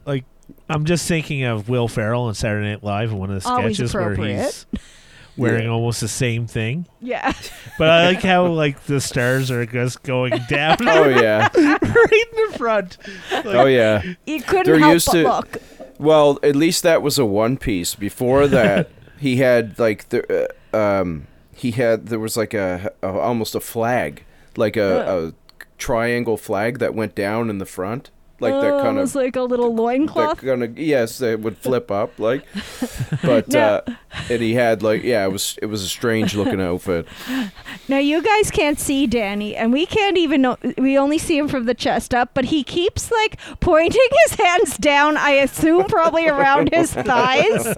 Like, 0.05 0.25
I'm 0.69 0.85
just 0.85 1.07
thinking 1.07 1.43
of 1.43 1.69
Will 1.69 1.87
Ferrell 1.87 2.23
on 2.23 2.33
Saturday 2.33 2.69
Night 2.71 2.83
Live 2.83 3.11
in 3.11 3.17
one 3.19 3.29
of 3.31 3.43
the 3.43 3.47
Always 3.49 3.75
sketches 3.77 3.93
where 3.93 4.15
he's 4.15 4.65
wearing 5.37 5.65
Yeah. 5.65 5.69
almost 5.71 6.01
the 6.01 6.07
same 6.07 6.47
thing. 6.47 6.87
Yeah. 7.01 7.31
But 7.77 7.89
I 7.89 8.07
like 8.07 8.23
how 8.23 8.47
like 8.47 8.83
the 8.85 8.99
stars 8.99 9.51
are 9.51 9.65
just 9.65 10.01
going 10.03 10.33
down 10.49 10.77
Oh 10.81 11.07
yeah. 11.07 11.47
right 11.53 11.83
in 11.83 12.51
the 12.51 12.57
front. 12.57 12.97
Like, 13.31 13.45
Oh 13.45 13.65
yeah. 13.67 14.01
You 14.25 14.41
couldn't 14.41 14.65
They're 14.65 14.79
help 14.79 14.93
used 14.93 15.07
but 15.07 15.13
to- 15.13 15.23
look. 15.23 15.57
Well, 15.99 16.39
at 16.41 16.55
least 16.55 16.81
that 16.81 17.03
was 17.03 17.19
a 17.19 17.25
one 17.25 17.57
piece. 17.57 17.93
Before 17.93 18.47
that, 18.47 18.89
he 19.21 19.37
had 19.37 19.77
like 19.77 20.09
the 20.09 20.49
uh, 20.73 20.77
um 20.77 21.27
he 21.53 21.71
had 21.71 22.07
there 22.07 22.19
was 22.19 22.35
like 22.35 22.55
a, 22.55 22.91
a 23.03 23.07
almost 23.07 23.53
a 23.53 23.59
flag, 23.59 24.23
like 24.57 24.75
a, 24.75 25.27
a 25.27 25.33
triangle 25.77 26.37
flag 26.37 26.79
that 26.79 26.95
went 26.95 27.13
down 27.13 27.49
in 27.49 27.59
the 27.59 27.65
front, 27.65 28.09
like 28.41 28.53
that 28.53 28.73
Oh, 28.73 28.81
kind 28.81 28.97
it 28.97 29.01
of 29.01 29.03
was 29.03 29.15
like 29.15 29.35
a 29.35 29.41
little 29.43 29.73
that 29.73 29.81
loincloth. 29.81 30.41
kind 30.41 30.63
of 30.63 30.77
yes, 30.77 31.21
it 31.21 31.39
would 31.39 31.57
flip 31.57 31.89
up 31.91 32.19
like, 32.19 32.43
but 33.23 33.47
No. 33.49 33.59
uh, 33.59 33.81
and 34.29 34.41
he 34.41 34.53
had 34.55 34.83
like 34.83 35.03
yeah, 35.03 35.23
it 35.25 35.31
was 35.31 35.57
it 35.61 35.67
was 35.67 35.83
a 35.83 35.87
strange 35.89 36.35
looking 36.35 36.59
outfit. 36.61 37.07
Now 37.87 37.97
you 37.97 38.21
guys 38.21 38.51
can't 38.51 38.79
see 38.79 39.05
Danny, 39.05 39.53
and 39.53 39.73
we 39.73 39.85
can't 39.85 40.17
even 40.17 40.41
know. 40.43 40.55
We 40.77 40.97
only 40.97 41.17
see 41.17 41.37
him 41.37 41.49
from 41.49 41.65
the 41.65 41.73
chest 41.73 42.13
up, 42.13 42.29
but 42.33 42.45
he 42.45 42.63
keeps 42.63 43.11
like 43.11 43.37
pointing 43.59 44.07
his 44.27 44.35
hands 44.39 44.77
down. 44.77 45.17
I 45.17 45.31
assume 45.31 45.85
probably 45.85 46.25
around 46.29 46.69
his 46.73 46.93
thighs. 46.93 47.65
and 47.65 47.77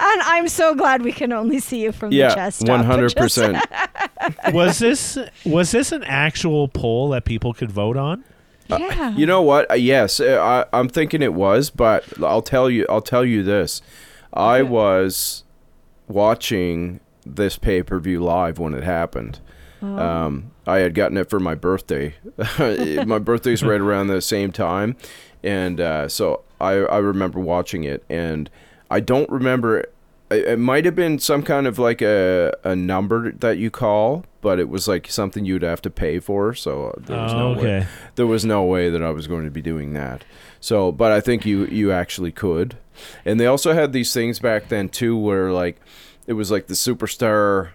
I'm 0.00 0.48
so 0.48 0.74
glad 0.74 1.02
we 1.02 1.12
can 1.12 1.32
only 1.32 1.60
see 1.60 1.82
you 1.82 1.92
from 1.92 2.10
the 2.10 2.16
Yeah, 2.16 2.34
chest 2.34 2.62
up. 2.62 2.68
one 2.68 2.84
hundred 2.84 3.14
percent. 3.14 3.64
was 4.52 4.78
this 4.80 5.18
was 5.44 5.70
this 5.70 5.92
an 5.92 6.02
actual 6.04 6.66
poll 6.68 7.10
that 7.10 7.24
people 7.24 7.52
could 7.54 7.70
vote 7.70 7.96
on? 7.96 8.24
Yeah. 8.68 9.14
You 9.14 9.26
know 9.26 9.42
what? 9.42 9.70
Uh, 9.70 9.74
yes, 9.74 10.20
uh, 10.20 10.64
I, 10.72 10.78
I'm 10.78 10.88
thinking 10.88 11.22
it 11.22 11.34
was, 11.34 11.70
but 11.70 12.04
I'll 12.22 12.42
tell 12.42 12.70
you. 12.70 12.86
I'll 12.88 13.02
tell 13.02 13.24
you 13.24 13.42
this. 13.42 13.82
I 14.32 14.62
was 14.62 15.44
watching 16.08 17.00
this 17.24 17.58
pay 17.58 17.82
per 17.82 17.98
view 17.98 18.22
live 18.22 18.58
when 18.58 18.74
it 18.74 18.82
happened. 18.84 19.40
Um, 19.82 20.52
I 20.66 20.78
had 20.78 20.94
gotten 20.94 21.18
it 21.18 21.28
for 21.28 21.38
my 21.38 21.54
birthday. 21.54 22.14
my 22.58 23.18
birthday's 23.18 23.62
right 23.62 23.80
around 23.82 24.06
the 24.06 24.22
same 24.22 24.50
time, 24.50 24.96
and 25.42 25.78
uh, 25.78 26.08
so 26.08 26.42
I 26.58 26.72
I 26.72 26.98
remember 26.98 27.38
watching 27.38 27.84
it, 27.84 28.02
and 28.08 28.48
I 28.90 29.00
don't 29.00 29.28
remember. 29.28 29.84
It, 30.34 30.46
it 30.46 30.58
might 30.58 30.84
have 30.84 30.94
been 30.94 31.18
some 31.18 31.42
kind 31.42 31.66
of 31.66 31.78
like 31.78 32.02
a 32.02 32.52
a 32.64 32.74
number 32.76 33.32
that 33.32 33.58
you 33.58 33.70
call, 33.70 34.24
but 34.40 34.58
it 34.58 34.68
was 34.68 34.86
like 34.88 35.08
something 35.10 35.44
you'd 35.44 35.62
have 35.62 35.80
to 35.82 35.90
pay 35.90 36.18
for. 36.18 36.54
So 36.54 36.94
there 36.98 37.16
was 37.20 37.32
Oh, 37.32 37.54
no 37.54 37.62
way 37.62 37.86
there 38.16 38.26
was 38.26 38.44
no 38.44 38.64
way 38.64 38.90
that 38.90 39.02
I 39.02 39.10
was 39.10 39.26
going 39.26 39.44
to 39.44 39.50
be 39.50 39.62
doing 39.62 39.94
that. 39.94 40.24
So, 40.60 40.92
but 40.92 41.12
I 41.12 41.20
think 41.20 41.44
you 41.46 41.66
you 41.66 41.92
actually 41.92 42.32
could. 42.32 42.76
And 43.24 43.40
they 43.40 43.46
also 43.46 43.72
had 43.72 43.92
these 43.92 44.12
things 44.14 44.38
back 44.38 44.68
then 44.68 44.88
too, 44.88 45.16
where 45.16 45.50
like 45.52 45.80
it 46.26 46.34
was 46.34 46.50
like 46.50 46.66
the 46.68 46.74
superstar 46.74 47.70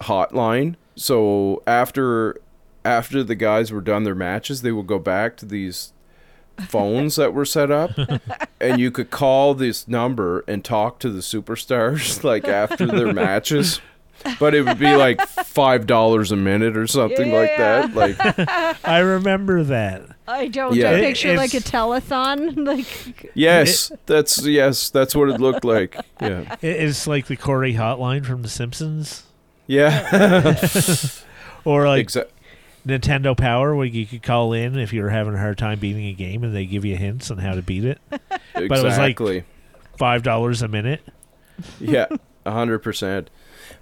hotline. 0.00 0.76
So 0.96 1.62
after 1.66 2.40
after 2.84 3.22
the 3.22 3.34
guys 3.34 3.70
were 3.72 3.80
done 3.80 4.04
their 4.04 4.14
matches, 4.14 4.62
they 4.62 4.72
would 4.72 4.86
go 4.86 4.98
back 4.98 5.36
to 5.38 5.46
these 5.46 5.92
phones 6.68 7.16
that 7.16 7.32
were 7.34 7.44
set 7.44 7.70
up 7.70 7.90
and 8.60 8.80
you 8.80 8.90
could 8.90 9.10
call 9.10 9.54
this 9.54 9.86
number 9.88 10.44
and 10.48 10.64
talk 10.64 10.98
to 11.00 11.08
the 11.10 11.20
superstars 11.20 12.22
like 12.32 12.46
after 12.48 12.86
their 12.86 13.12
matches 13.12 13.80
but 14.40 14.52
it 14.52 14.64
would 14.66 14.78
be 14.80 14.96
like 14.96 15.20
five 15.28 15.86
dollars 15.86 16.32
a 16.32 16.36
minute 16.36 16.76
or 16.76 16.88
something 16.88 17.32
like 17.32 17.50
Yeah. 17.56 17.86
that 17.86 17.94
like 17.94 18.84
I 18.84 18.98
remember 18.98 19.62
that. 19.64 20.02
I 20.26 20.48
don't. 20.48 20.74
Yeah. 20.74 20.90
I 20.90 20.94
It- 20.94 21.00
picture 21.02 21.36
like 21.36 21.54
a 21.54 21.58
telethon. 21.60 22.66
Like 22.66 23.30
Yes, 23.34 23.92
that's 24.06 24.44
yes, 24.44 24.90
that's 24.90 25.14
what 25.14 25.28
it 25.30 25.40
looked 25.40 25.64
like. 25.64 25.96
Yeah, 26.20 26.56
It's 26.60 27.06
like 27.06 27.28
the 27.28 27.36
Corey 27.36 27.74
hotline 27.74 28.26
from 28.26 28.42
The 28.42 28.48
Simpsons, 28.48 29.22
yeah, 29.68 30.02
or 31.64 31.86
like 31.86 32.08
Exa- 32.08 32.26
Nintendo 32.88 33.36
Power, 33.36 33.74
where 33.76 33.86
you 33.86 34.06
could 34.06 34.22
call 34.22 34.52
in 34.52 34.78
if 34.78 34.92
you 34.92 35.02
were 35.02 35.10
having 35.10 35.34
a 35.34 35.38
hard 35.38 35.58
time 35.58 35.78
beating 35.78 36.06
a 36.06 36.12
game, 36.14 36.42
and 36.42 36.54
they 36.54 36.64
give 36.66 36.84
you 36.84 36.96
hints 36.96 37.30
on 37.30 37.38
how 37.38 37.54
to 37.54 37.62
beat 37.62 37.84
it. 37.84 37.98
But 38.54 38.64
it 38.64 38.70
was 38.84 38.98
like- 38.98 39.44
Five 39.96 40.22
dollars 40.22 40.62
a 40.62 40.68
minute. 40.68 41.00
yeah, 41.80 42.06
a 42.46 42.50
hundred 42.52 42.80
percent. 42.80 43.30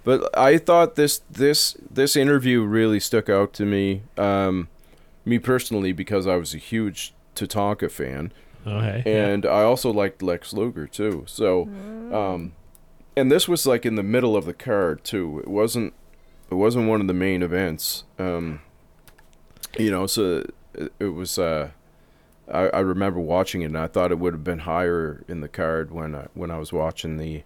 But 0.03 0.35
I 0.37 0.57
thought 0.57 0.95
this 0.95 1.21
this 1.31 1.75
this 1.91 2.15
interview 2.15 2.61
really 2.63 2.99
stuck 2.99 3.29
out 3.29 3.53
to 3.53 3.65
me, 3.65 4.01
um, 4.17 4.67
me 5.25 5.37
personally, 5.39 5.91
because 5.93 6.25
I 6.27 6.35
was 6.35 6.53
a 6.53 6.57
huge 6.57 7.13
Tatanka 7.35 7.89
fan. 7.91 8.31
Okay. 8.65 9.01
and 9.05 9.45
I 9.45 9.61
also 9.63 9.93
liked 9.93 10.21
Lex 10.21 10.51
Luger 10.53 10.87
too. 10.87 11.23
So, 11.27 11.63
um, 12.11 12.51
and 13.15 13.31
this 13.31 13.47
was 13.47 13.65
like 13.65 13.85
in 13.85 13.95
the 13.95 14.03
middle 14.03 14.35
of 14.35 14.45
the 14.45 14.53
card 14.53 15.03
too. 15.03 15.39
It 15.39 15.47
wasn't 15.47 15.93
it 16.51 16.55
wasn't 16.55 16.87
one 16.89 16.99
of 17.01 17.07
the 17.07 17.13
main 17.13 17.41
events. 17.43 18.03
Um, 18.19 18.59
you 19.77 19.91
know, 19.91 20.07
so 20.07 20.43
it, 20.99 21.09
was. 21.09 21.37
Uh, 21.37 21.71
I, 22.51 22.67
I 22.67 22.79
remember 22.79 23.19
watching 23.19 23.61
it, 23.61 23.65
and 23.65 23.77
I 23.77 23.87
thought 23.87 24.11
it 24.11 24.19
would 24.19 24.33
have 24.33 24.43
been 24.43 24.59
higher 24.59 25.23
in 25.27 25.41
the 25.41 25.47
card 25.47 25.91
when 25.91 26.15
I, 26.15 26.27
when 26.33 26.51
I 26.51 26.57
was 26.57 26.71
watching 26.71 27.17
the 27.17 27.43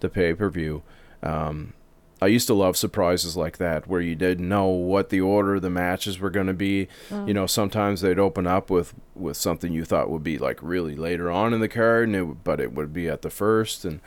the 0.00 0.08
pay 0.08 0.34
per 0.34 0.48
view. 0.48 0.82
Um, 1.22 1.74
I 2.20 2.26
used 2.26 2.46
to 2.46 2.54
love 2.54 2.76
surprises 2.76 3.36
like 3.36 3.58
that 3.58 3.88
where 3.88 4.00
you 4.00 4.14
didn't 4.14 4.48
know 4.48 4.66
what 4.66 5.08
the 5.08 5.20
order 5.20 5.56
of 5.56 5.62
the 5.62 5.70
matches 5.70 6.20
were 6.20 6.30
going 6.30 6.46
to 6.46 6.54
be. 6.54 6.86
You 7.26 7.34
know, 7.34 7.46
sometimes 7.46 8.00
they'd 8.00 8.18
open 8.18 8.46
up 8.46 8.70
with, 8.70 8.94
with 9.16 9.36
something 9.36 9.72
you 9.72 9.84
thought 9.84 10.08
would 10.08 10.22
be 10.22 10.38
like 10.38 10.60
really 10.62 10.94
later 10.94 11.32
on 11.32 11.52
in 11.52 11.58
the 11.60 11.68
card, 11.68 12.06
and 12.08 12.16
it, 12.16 12.44
but 12.44 12.60
it 12.60 12.72
would 12.74 12.92
be 12.92 13.08
at 13.08 13.22
the 13.22 13.30
first. 13.30 13.84
And 13.84 14.00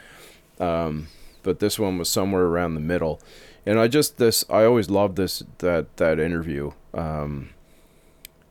um, 0.62 1.08
but 1.44 1.60
this 1.60 1.78
one 1.78 1.98
was 1.98 2.08
somewhere 2.10 2.44
around 2.44 2.76
the 2.76 2.80
middle. 2.80 3.20
And 3.66 3.80
I 3.80 3.88
just 3.88 4.18
this 4.18 4.46
I 4.50 4.64
always 4.64 4.90
love 4.90 5.16
this 5.16 5.44
that 5.60 5.98
that 5.98 6.20
interview. 6.20 6.72
Um, 6.94 7.50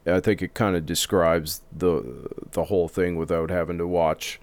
I 0.06 0.20
think 0.20 0.42
it 0.42 0.54
kind 0.54 0.76
of 0.76 0.84
describes 0.84 1.62
the 1.76 2.28
the 2.52 2.64
whole 2.64 2.88
thing 2.88 3.16
without 3.16 3.50
having 3.50 3.78
to 3.78 3.86
watch 3.86 4.40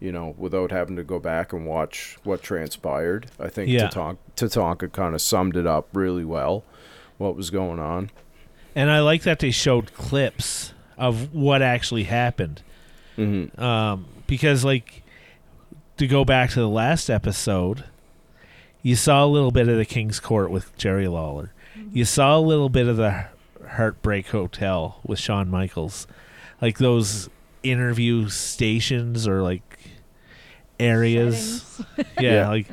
you 0.00 0.12
know, 0.12 0.34
without 0.38 0.70
having 0.70 0.96
to 0.96 1.02
go 1.02 1.18
back 1.18 1.52
and 1.52 1.66
watch 1.66 2.18
what 2.22 2.42
transpired. 2.42 3.26
I 3.40 3.48
think 3.48 3.68
Yeah. 3.68 3.88
Tatanka, 3.88 4.18
Tatanka 4.36 4.92
kind 4.92 5.14
of 5.14 5.20
summed 5.20 5.56
it 5.56 5.66
up 5.66 5.88
really 5.92 6.24
well, 6.24 6.62
what 7.16 7.34
was 7.34 7.50
going 7.50 7.80
on. 7.80 8.10
And 8.76 8.90
I 8.90 9.00
like 9.00 9.22
that 9.22 9.40
they 9.40 9.50
showed 9.50 9.92
clips 9.94 10.72
of 10.96 11.34
what 11.34 11.62
actually 11.62 12.04
happened. 12.04 12.62
hmm 13.16 13.46
Um, 13.60 14.06
because, 14.28 14.64
like, 14.64 15.02
to 15.96 16.06
go 16.06 16.24
back 16.24 16.50
to 16.50 16.60
the 16.60 16.68
last 16.68 17.10
episode, 17.10 17.82
you 18.82 18.96
saw 18.96 19.24
a 19.24 19.26
little 19.26 19.50
bit 19.50 19.68
of 19.68 19.76
the 19.76 19.84
King's 19.84 20.20
Court 20.20 20.50
with 20.50 20.76
Jerry 20.76 21.08
Lawler. 21.08 21.52
You 21.92 22.04
saw 22.04 22.36
a 22.38 22.40
little 22.40 22.68
bit 22.68 22.86
of 22.88 22.96
the 22.96 23.26
Heartbreak 23.66 24.28
Hotel 24.28 25.00
with 25.06 25.18
Shawn 25.18 25.48
Michaels. 25.50 26.06
Like 26.60 26.78
those 26.78 27.28
interview 27.62 28.28
stations 28.28 29.26
or 29.28 29.42
like 29.42 29.78
areas. 30.80 31.80
yeah, 31.98 32.04
Yeah. 32.20 32.48
like 32.48 32.66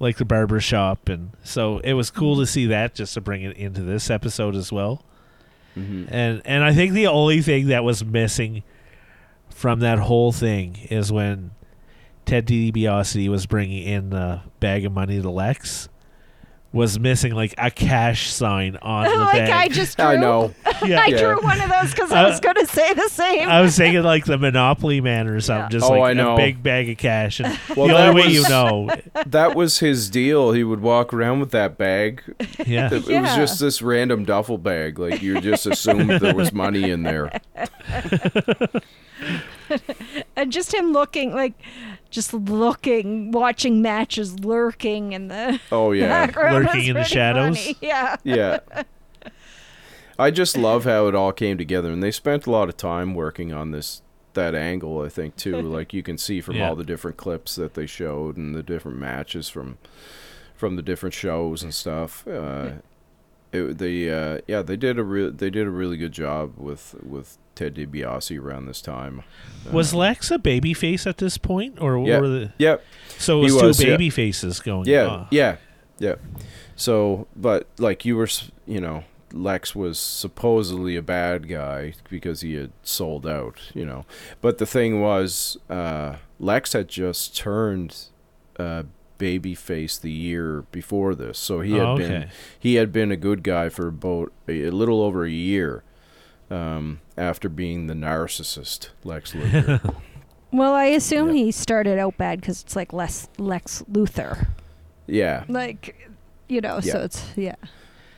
like 0.00 0.16
the 0.16 0.24
barber 0.24 0.60
shop 0.60 1.08
and 1.08 1.30
so 1.44 1.78
it 1.78 1.92
was 1.92 2.10
cool 2.10 2.36
to 2.38 2.46
see 2.46 2.66
that 2.66 2.94
just 2.96 3.14
to 3.14 3.20
bring 3.20 3.42
it 3.42 3.56
into 3.56 3.80
this 3.82 4.10
episode 4.10 4.54
as 4.56 4.72
well. 4.72 5.04
hmm 5.74 6.04
And 6.08 6.42
and 6.44 6.64
I 6.64 6.74
think 6.74 6.92
the 6.92 7.06
only 7.06 7.42
thing 7.42 7.68
that 7.68 7.84
was 7.84 8.04
missing 8.04 8.62
from 9.50 9.80
that 9.80 9.98
whole 10.00 10.32
thing 10.32 10.76
is 10.90 11.12
when 11.12 11.52
Ted 12.24 12.46
DiBiase 12.46 13.28
was 13.28 13.46
bringing 13.46 13.82
in 13.86 14.10
the 14.10 14.40
bag 14.60 14.84
of 14.84 14.92
money 14.92 15.20
to 15.20 15.30
Lex 15.30 15.88
was 16.72 16.98
missing 16.98 17.32
like 17.32 17.54
a 17.56 17.70
cash 17.70 18.32
sign 18.32 18.74
on 18.82 19.04
the 19.08 19.14
like 19.16 19.42
I 19.48 19.68
just 19.68 19.96
drew. 19.96 20.06
I 20.06 20.16
know. 20.16 20.52
yeah. 20.84 21.02
I 21.02 21.06
Yeah. 21.06 21.18
drew 21.18 21.40
one 21.40 21.60
of 21.60 21.70
those 21.70 21.92
because 21.92 22.10
I 22.10 22.24
Uh, 22.24 22.28
was 22.30 22.40
going 22.40 22.56
to 22.56 22.66
say 22.66 22.92
the 22.94 23.08
same. 23.10 23.48
I 23.48 23.60
was 23.60 23.76
thinking 23.76 24.02
like 24.02 24.24
the 24.24 24.38
Monopoly 24.38 25.00
Man 25.00 25.28
or 25.28 25.40
something, 25.40 25.66
Yeah. 25.66 25.68
just 25.68 25.86
Oh, 25.88 25.90
like 26.00 26.10
I 26.10 26.12
know. 26.14 26.34
a 26.34 26.36
big 26.36 26.64
bag 26.64 26.88
of 26.90 26.96
cash. 26.96 27.38
And 27.38 27.56
Well, 27.76 27.86
the 27.86 27.94
that 27.94 28.08
only 28.08 28.22
way 28.22 28.28
you 28.28 28.42
know, 28.48 28.90
That 29.24 29.54
was 29.54 29.78
his 29.78 30.10
deal. 30.10 30.50
He 30.50 30.64
would 30.64 30.80
walk 30.80 31.14
around 31.14 31.38
with 31.38 31.52
that 31.52 31.78
bag. 31.78 32.22
yeah, 32.66 32.86
It, 32.92 33.08
it 33.08 33.20
was 33.20 33.36
just 33.36 33.60
this 33.60 33.80
random 33.80 34.24
duffel 34.24 34.58
bag. 34.58 34.98
Like 34.98 35.22
you 35.22 35.40
just 35.40 35.66
assumed 35.66 36.10
there 36.10 36.34
was 36.34 36.52
money 36.52 36.90
in 36.90 37.04
there. 37.04 37.30
and 40.36 40.52
just 40.52 40.74
him 40.74 40.92
looking 40.92 41.32
like 41.32 41.52
just 42.14 42.32
looking 42.32 43.30
watching 43.32 43.82
matches 43.82 44.38
lurking 44.40 45.12
in 45.12 45.28
the 45.28 45.60
Oh 45.72 45.92
yeah. 45.92 46.06
background 46.26 46.64
Lurking 46.64 46.86
in 46.86 46.94
the 46.94 47.04
shadows? 47.04 47.58
funny. 47.58 47.76
yeah 47.82 48.16
yeah. 48.24 48.58
I 50.18 50.30
just 50.30 50.56
love 50.56 50.84
how 50.84 51.08
it 51.08 51.14
all 51.16 51.32
came 51.32 51.58
together, 51.58 51.90
and 51.90 52.00
they 52.00 52.12
spent 52.12 52.46
a 52.46 52.50
lot 52.50 52.68
of 52.68 52.76
time 52.76 53.14
working 53.14 53.52
on 53.52 53.72
this 53.72 54.00
that 54.34 54.54
angle. 54.54 55.02
I 55.02 55.08
think 55.08 55.34
too, 55.36 55.60
like 55.76 55.92
you 55.92 56.02
can 56.04 56.18
see 56.18 56.40
from 56.40 56.54
Yeah. 56.56 56.68
all 56.68 56.76
the 56.76 56.84
different 56.84 57.16
clips 57.16 57.56
that 57.56 57.74
they 57.74 57.86
showed 57.86 58.36
and 58.36 58.54
the 58.54 58.62
different 58.62 58.98
matches 58.98 59.48
from 59.48 59.78
from 60.54 60.76
the 60.76 60.82
different 60.82 61.14
shows 61.14 61.62
and 61.64 61.74
stuff. 61.74 62.26
Uh, 62.28 62.70
it, 63.54 63.78
they 63.78 64.10
uh, 64.10 64.40
yeah 64.46 64.62
they 64.62 64.76
did 64.76 64.98
a 64.98 65.04
real 65.04 65.30
they 65.30 65.50
did 65.50 65.66
a 65.66 65.70
really 65.70 65.96
good 65.96 66.12
job 66.12 66.54
with 66.56 66.94
with 67.02 67.38
Ted 67.54 67.74
DiBiase 67.76 68.40
around 68.40 68.66
this 68.66 68.82
time. 68.82 69.22
was 69.70 69.94
Uh, 69.94 69.98
Lex 69.98 70.30
a 70.30 70.38
baby 70.38 70.74
face 70.74 71.06
at 71.06 71.18
this 71.18 71.38
point, 71.38 71.80
or 71.80 71.98
Yeah. 71.98 72.18
were 72.20 72.28
the 72.28 72.52
yeah 72.58 72.76
so 73.18 73.40
it 73.40 73.44
was, 73.44 73.54
was, 73.62 73.78
two 73.78 73.86
yeah. 73.86 73.92
baby 73.94 74.10
faces 74.10 74.60
going? 74.60 74.86
Yeah, 74.88 75.06
on. 75.06 75.28
yeah, 75.30 75.56
yeah. 75.98 76.16
So, 76.76 77.28
but 77.36 77.68
like 77.78 78.04
you 78.04 78.16
were, 78.16 78.28
you 78.66 78.80
know, 78.80 79.04
Lex 79.32 79.74
was 79.74 79.98
supposedly 79.98 80.96
a 80.96 81.02
bad 81.02 81.48
guy 81.48 81.94
because 82.10 82.40
he 82.40 82.54
had 82.54 82.72
sold 82.82 83.26
out, 83.26 83.60
you 83.74 83.84
know. 83.84 84.04
But 84.40 84.58
the 84.58 84.66
thing 84.66 85.00
was, 85.00 85.56
uh, 85.70 86.16
Lex 86.40 86.72
had 86.72 86.88
just 86.88 87.36
turned 87.36 88.06
uh, 88.58 88.82
babyface 89.18 90.00
the 90.00 90.10
year 90.10 90.64
before 90.72 91.14
this, 91.14 91.38
so 91.38 91.60
he 91.60 91.72
had 91.72 91.82
Oh, 91.86 91.96
been 91.96 92.28
he 92.58 92.74
had 92.74 92.92
been 92.92 93.10
a 93.12 93.16
good 93.16 93.42
guy 93.42 93.68
for 93.68 93.88
about 93.88 94.32
a, 94.48 94.64
a 94.64 94.70
little 94.70 95.02
over 95.02 95.24
a 95.24 95.30
year. 95.30 95.82
um, 96.50 97.00
after 97.16 97.48
being 97.48 97.86
the 97.86 97.94
narcissist 97.94 98.88
Lex 99.04 99.32
Luthor. 99.32 99.94
Well, 100.52 100.74
I 100.74 100.84
assume 100.84 101.28
Yeah. 101.28 101.44
he 101.46 101.50
started 101.52 101.98
out 101.98 102.16
bad 102.16 102.40
because 102.40 102.62
it's 102.62 102.76
like 102.76 102.92
less 102.92 103.28
Lex 103.38 103.82
Luthor. 103.90 104.48
yeah, 105.08 105.42
Like, 105.48 106.08
you 106.48 106.60
know, 106.60 106.78
so 106.80 107.00
it's 107.00 107.24
yeah. 107.36 107.56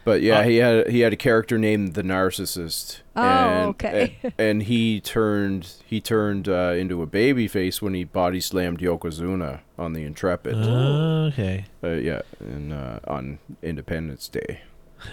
But 0.07 0.23
yeah, 0.23 0.39
Uh, 0.39 0.43
he 0.45 0.57
had 0.57 0.87
he 0.89 1.01
had 1.01 1.13
a 1.13 1.17
character 1.17 1.59
named 1.59 1.93
the 1.95 2.03
narcissist. 2.03 3.01
Oh, 3.17 3.23
and, 3.23 3.69
okay. 3.71 4.17
And, 4.23 4.33
and 4.39 4.63
he 4.63 5.01
turned 5.01 5.75
he 5.85 6.01
turned 6.01 6.49
uh, 6.49 6.73
into 6.79 7.03
a 7.03 7.07
baby 7.07 7.49
face 7.49 7.83
when 7.83 7.93
he 7.93 8.05
body 8.05 8.41
slammed 8.41 8.79
Yokozuna 8.79 9.61
on 9.77 9.93
the 9.93 10.05
Intrepid. 10.05 10.55
okay. 10.55 11.67
Uh, 11.85 11.89
yeah, 11.91 12.23
and 12.41 12.73
uh, 12.73 13.01
on 13.07 13.39
Independence 13.63 14.29
Day. 14.29 14.61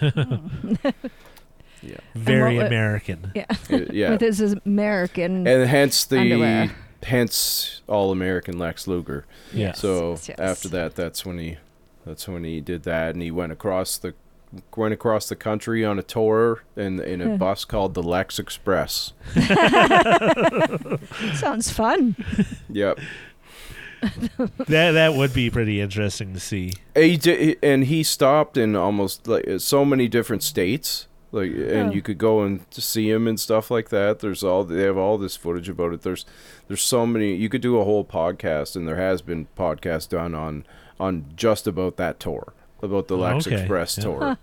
yeah, 1.82 1.98
Very 2.14 2.56
what- 2.56 2.66
American. 2.66 3.32
Yeah. 3.34 3.46
Uh, 3.70 3.80
yeah, 3.92 4.10
With 4.10 4.20
his 4.20 4.40
American. 4.64 5.46
and 5.46 5.68
hence 5.68 6.04
the 6.04 6.18
Underwear. 6.20 6.70
hence 7.02 7.82
all 7.86 8.10
American 8.12 8.58
Lex 8.58 8.86
Luger. 8.86 9.26
Yeah. 9.52 9.72
So 9.72 10.12
yes, 10.12 10.28
yes. 10.30 10.38
after 10.38 10.68
that, 10.70 10.94
that's 10.94 11.26
when 11.26 11.38
he 11.38 11.58
that's 12.06 12.28
when 12.28 12.44
he 12.44 12.60
did 12.60 12.82
that, 12.84 13.14
and 13.14 13.22
he 13.22 13.30
went 13.30 13.52
across 13.52 13.98
the 13.98 14.14
went 14.76 14.94
across 14.94 15.28
the 15.28 15.36
country 15.36 15.84
on 15.84 15.98
a 15.98 16.02
tour 16.02 16.62
in 16.76 17.00
in 17.00 17.20
a 17.20 17.30
hmm. 17.30 17.36
bus 17.36 17.64
called 17.64 17.94
the 17.94 18.02
Lex 18.02 18.38
Express. 18.38 19.12
Sounds 21.34 21.70
fun. 21.70 22.16
Yep. 22.68 22.98
that 24.66 24.92
that 24.92 25.14
would 25.14 25.32
be 25.32 25.50
pretty 25.50 25.80
interesting 25.80 26.34
to 26.34 26.40
see. 26.40 26.72
He 26.94 27.16
did, 27.16 27.58
and 27.62 27.84
he 27.84 28.02
stopped 28.02 28.56
in 28.56 28.76
almost 28.76 29.26
like 29.26 29.46
uh, 29.48 29.58
so 29.58 29.84
many 29.84 30.08
different 30.08 30.42
states. 30.42 31.08
Like, 31.32 31.50
and 31.50 31.90
Oh. 31.90 31.92
you 31.92 32.00
could 32.00 32.18
go 32.18 32.42
and 32.42 32.70
to 32.70 32.80
see 32.80 33.10
him 33.10 33.26
and 33.26 33.40
stuff 33.40 33.68
like 33.68 33.88
that. 33.88 34.20
There's 34.20 34.44
all 34.44 34.62
they 34.62 34.82
have 34.82 34.96
all 34.96 35.18
this 35.18 35.34
footage 35.36 35.68
about 35.68 35.92
it. 35.92 36.02
There's 36.02 36.24
there's 36.68 36.82
so 36.82 37.06
many. 37.06 37.34
You 37.34 37.48
could 37.48 37.60
do 37.60 37.78
a 37.80 37.84
whole 37.84 38.04
podcast, 38.04 38.76
and 38.76 38.86
there 38.86 38.96
has 38.96 39.20
been 39.20 39.48
podcasts 39.58 40.08
done 40.08 40.34
on 40.34 40.64
on 41.00 41.26
just 41.34 41.66
about 41.66 41.96
that 41.96 42.20
tour, 42.20 42.52
about 42.84 43.08
the 43.08 43.16
Lex 43.16 43.46
Okay, 43.46 43.60
Express 43.60 43.98
yeah. 43.98 44.04
tour. 44.04 44.38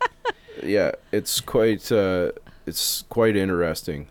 yeah, 0.62 0.92
it's 1.12 1.40
quite 1.40 1.90
uh, 1.90 2.32
it's 2.66 3.02
quite 3.08 3.36
interesting. 3.36 4.08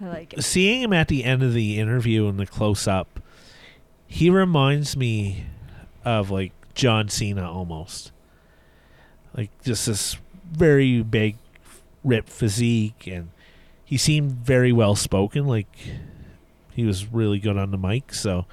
I 0.00 0.06
like 0.06 0.32
it. 0.34 0.42
Seeing 0.42 0.82
him 0.82 0.92
at 0.92 1.08
the 1.08 1.24
end 1.24 1.42
of 1.42 1.52
the 1.54 1.78
interview 1.78 2.26
in 2.26 2.36
the 2.36 2.46
close 2.46 2.86
up, 2.88 3.20
he 4.06 4.30
reminds 4.30 4.96
me 4.96 5.46
of 6.04 6.30
like 6.30 6.52
John 6.74 7.08
Cena 7.08 7.50
almost. 7.50 8.12
Like 9.36 9.50
just 9.62 9.86
this 9.86 10.16
very 10.50 11.02
big, 11.02 11.36
ripped 12.02 12.30
physique, 12.30 13.06
and 13.06 13.30
he 13.84 13.96
seemed 13.96 14.32
very 14.32 14.72
well 14.72 14.96
spoken. 14.96 15.46
Like 15.46 15.68
he 16.72 16.84
was 16.84 17.06
really 17.06 17.38
good 17.38 17.56
on 17.56 17.70
the 17.70 17.78
mic. 17.78 18.14
So 18.14 18.46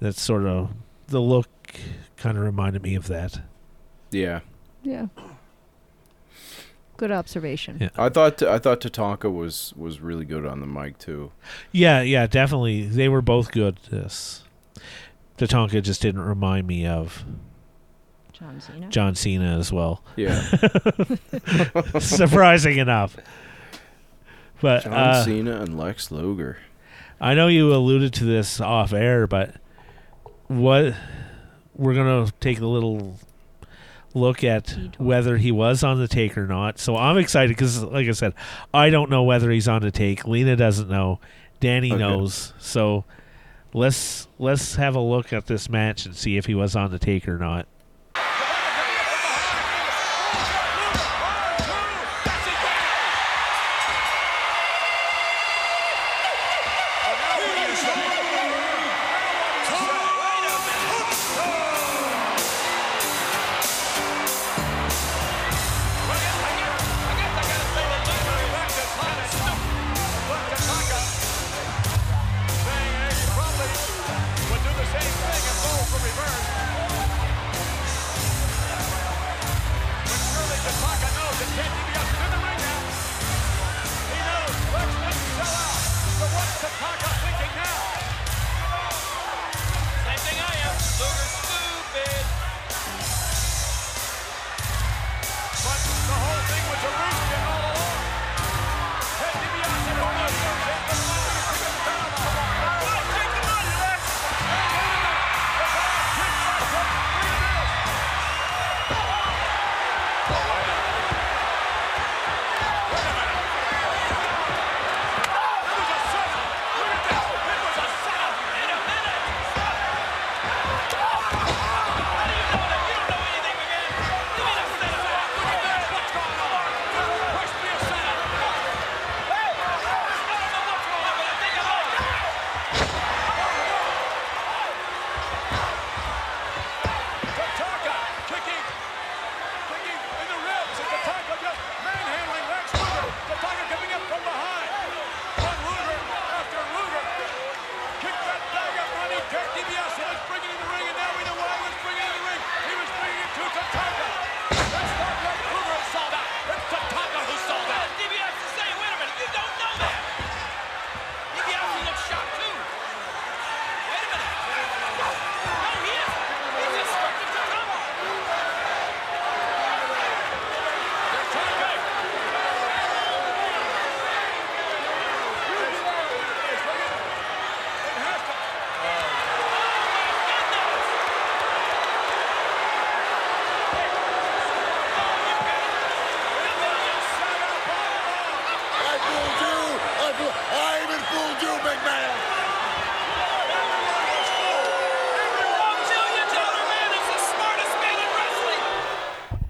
that's 0.00 0.20
sort 0.20 0.44
of 0.44 0.70
the 1.08 1.20
look. 1.20 1.48
Kind 2.16 2.36
of 2.36 2.44
reminded 2.44 2.82
me 2.82 2.94
of 2.94 3.06
that. 3.08 3.40
Yeah, 4.10 4.40
Yeah. 4.82 5.06
Good 6.96 7.12
observation. 7.12 7.78
Yeah. 7.80 7.90
I 7.96 8.08
thought 8.08 8.42
I 8.42 8.58
thought 8.58 8.80
Tatanka 8.80 9.32
was 9.32 9.72
was 9.76 10.00
really 10.00 10.24
good 10.24 10.44
on 10.44 10.58
the 10.58 10.66
mic 10.66 10.98
too. 10.98 11.30
Yeah, 11.70 12.02
yeah, 12.02 12.26
definitely. 12.26 12.86
They 12.86 13.08
were 13.08 13.22
both 13.22 13.52
good. 13.52 13.78
Yes. 13.92 14.42
Tatanka 15.36 15.80
just 15.80 16.02
didn't 16.02 16.22
remind 16.22 16.66
me 16.66 16.86
of 16.88 17.24
John 18.32 18.60
Cena. 18.60 18.88
John 18.88 19.14
Cena 19.14 19.56
as 19.58 19.72
well. 19.72 20.02
Yeah, 20.16 20.40
Surprising 22.00 22.78
enough. 22.78 23.16
But 24.60 24.82
John 24.82 24.92
uh, 24.92 25.24
Cena 25.24 25.60
and 25.60 25.78
Lex 25.78 26.10
Luger. 26.10 26.58
I 27.20 27.34
know 27.34 27.46
you 27.46 27.72
alluded 27.72 28.12
to 28.14 28.24
this 28.24 28.60
off 28.60 28.92
air, 28.92 29.28
but 29.28 29.54
what 30.48 30.94
we're 31.78 31.94
gonna 31.94 32.30
take 32.40 32.60
a 32.60 32.66
little 32.66 33.18
look 34.14 34.42
at 34.44 34.76
whether 34.98 35.36
he 35.36 35.52
was 35.52 35.82
on 35.82 35.98
the 35.98 36.08
take 36.08 36.36
or 36.36 36.46
not. 36.46 36.78
So 36.78 36.96
I'm 36.96 37.16
excited 37.18 37.48
because, 37.48 37.82
like 37.82 38.08
I 38.08 38.12
said, 38.12 38.34
I 38.74 38.90
don't 38.90 39.10
know 39.10 39.22
whether 39.22 39.50
he's 39.50 39.68
on 39.68 39.80
the 39.82 39.90
take. 39.90 40.26
Lena 40.26 40.56
doesn't 40.56 40.88
know. 40.90 41.20
Danny 41.60 41.92
Okay. 41.92 41.98
knows. 41.98 42.52
So 42.58 43.04
let's 43.72 44.28
let's 44.38 44.74
have 44.76 44.94
a 44.96 45.00
look 45.00 45.32
at 45.32 45.46
this 45.46 45.68
match 45.68 46.04
and 46.06 46.14
see 46.16 46.36
if 46.36 46.46
he 46.46 46.54
was 46.54 46.74
on 46.76 46.90
the 46.90 46.98
take 46.98 47.28
or 47.28 47.38
not. 47.38 47.66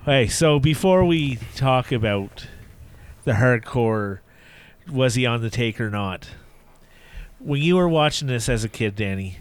Hey, 0.09 0.27
so 0.27 0.59
before 0.59 1.05
we 1.05 1.37
talk 1.55 1.93
about 1.93 2.47
the 3.25 3.33
hardcore 3.33 4.21
was 4.91 5.17
he 5.17 5.27
on 5.27 5.43
the 5.43 5.51
take 5.51 5.79
or 5.79 5.91
not? 5.91 6.31
When 7.39 7.61
you 7.61 7.77
were 7.77 7.91
watching 7.91 8.27
this 8.27 8.49
as 8.49 8.65
a 8.65 8.71
kid, 8.71 8.97
Danny, 8.97 9.37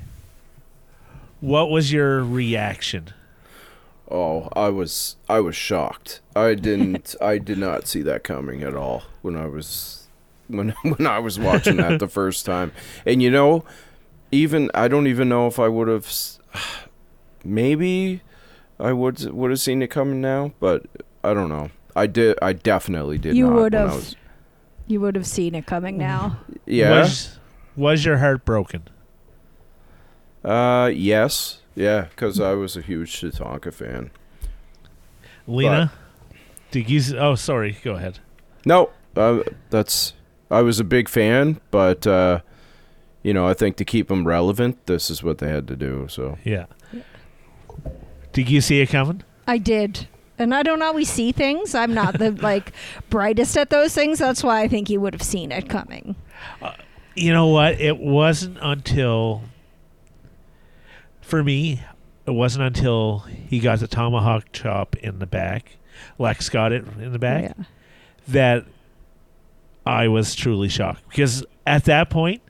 what 1.40 1.70
was 1.70 1.94
your 1.94 2.22
reaction? 2.22 3.14
Oh, 4.12 4.50
I 4.58 4.68
was 4.68 5.16
I 5.30 5.40
was 5.40 5.56
shocked. 5.56 6.20
I 6.36 6.54
didn't 6.54 7.16
I 7.22 7.38
did 7.38 7.60
not 7.60 7.88
see 7.88 8.02
that 8.02 8.26
coming 8.26 8.62
at 8.62 8.76
all 8.76 9.04
when 9.22 9.38
I 9.38 9.46
was 9.46 10.10
when 10.48 10.72
when 10.82 11.08
I 11.08 11.20
was 11.20 11.40
watching 11.40 11.78
that 11.78 12.00
the 12.00 12.10
first 12.10 12.46
time. 12.46 12.74
And 13.06 13.24
you 13.24 13.32
know, 13.32 13.64
even 14.34 14.70
I 14.74 14.90
don't 14.90 15.08
even 15.08 15.30
know 15.30 15.48
if 15.48 15.60
I 15.60 15.70
would 15.70 15.88
have 15.88 16.12
maybe 17.46 18.22
I 18.80 18.94
would 18.94 19.20
would 19.34 19.50
have 19.52 19.60
seen 19.60 19.82
it 19.82 19.88
coming 19.90 20.22
now, 20.22 20.54
but 20.60 20.86
I 21.24 21.34
don't 21.34 21.50
know. 21.50 21.70
I 21.96 22.06
did 22.08 22.38
I 22.42 22.54
definitely 22.54 23.18
did 23.18 23.36
You 23.36 23.48
would 23.50 23.74
have. 23.74 23.94
was- 23.94 24.16
You 24.88 25.02
would 25.02 25.16
have 25.16 25.26
seen 25.28 25.56
it 25.56 25.66
coming 25.66 25.98
now. 25.98 26.38
yeah. 26.66 27.00
Was, 27.02 27.40
was 27.76 28.06
your 28.06 28.18
heart 28.18 28.46
broken? 28.46 28.84
Uh 30.44 30.92
yes. 30.94 31.62
Yeah, 31.76 32.06
cuz 32.16 32.40
I 32.40 32.54
was 32.54 32.76
a 32.78 32.82
huge 32.82 33.20
Tatanka 33.20 33.74
fan. 33.74 34.12
Lena? 35.48 35.92
Did 36.72 36.90
you? 36.90 37.02
Oh, 37.18 37.36
sorry. 37.36 37.78
Go 37.84 37.96
ahead. 37.96 38.20
No, 38.66 38.90
uh, 39.16 39.40
that's 39.70 40.13
I 40.52 40.62
was 40.62 40.80
a 40.80 40.84
big 40.84 41.08
fan, 41.10 41.60
but 41.72 42.06
uh, 42.08 42.42
you 43.24 43.34
know, 43.34 43.48
I 43.48 43.54
think 43.54 43.76
to 43.78 43.86
keep 43.86 44.08
them 44.08 44.28
relevant, 44.28 44.86
this 44.86 45.10
is 45.10 45.24
what 45.24 45.38
they 45.38 45.50
had 45.50 45.68
to 45.68 45.76
do. 45.76 46.08
So 46.10 46.38
Yeah. 46.44 46.66
Did 48.38 48.52
you 48.52 48.62
see 48.62 48.82
it 48.82 48.89
coming? 48.89 49.23
I 49.47 49.58
did. 49.58 50.08
And 50.38 50.54
I 50.54 50.62
don't 50.62 50.84
always 50.84 51.10
see 51.10 51.32
things. 51.32 51.73
I'm 51.73 51.95
not 51.95 52.19
the 52.19 52.30
like 52.43 52.71
brightest 53.10 53.58
at 53.58 53.71
those 53.71 53.95
things. 53.95 54.19
That's 54.19 54.43
why 54.43 54.62
I 54.62 54.67
think 54.67 54.91
you 54.91 55.02
would 55.02 55.15
have 55.15 55.23
seen 55.23 55.52
it 55.52 55.67
coming. 55.67 56.15
You 57.15 57.34
know 57.34 57.47
what? 57.47 57.82
It 57.82 57.97
wasn't 57.97 58.60
until, 58.62 59.41
for 61.19 61.43
me, 61.43 61.82
it 62.28 62.32
wasn't 62.36 62.65
until 62.65 63.21
he 63.21 63.58
got 63.58 63.80
the 63.80 63.88
tomahawk 63.88 64.52
chop 64.54 64.95
in 64.97 65.17
the 65.17 65.26
back, 65.26 65.78
Lex 66.19 66.47
got 66.50 66.71
it 66.71 66.86
in 67.02 67.13
the 67.13 67.17
back, 67.17 67.41
Yeah. 67.58 67.63
that 68.28 68.65
I 69.84 70.10
was 70.10 70.36
truly 70.36 70.69
shocked. 70.69 71.02
Because 71.10 71.43
at 71.65 71.86
that 71.86 72.12
point, 72.12 72.43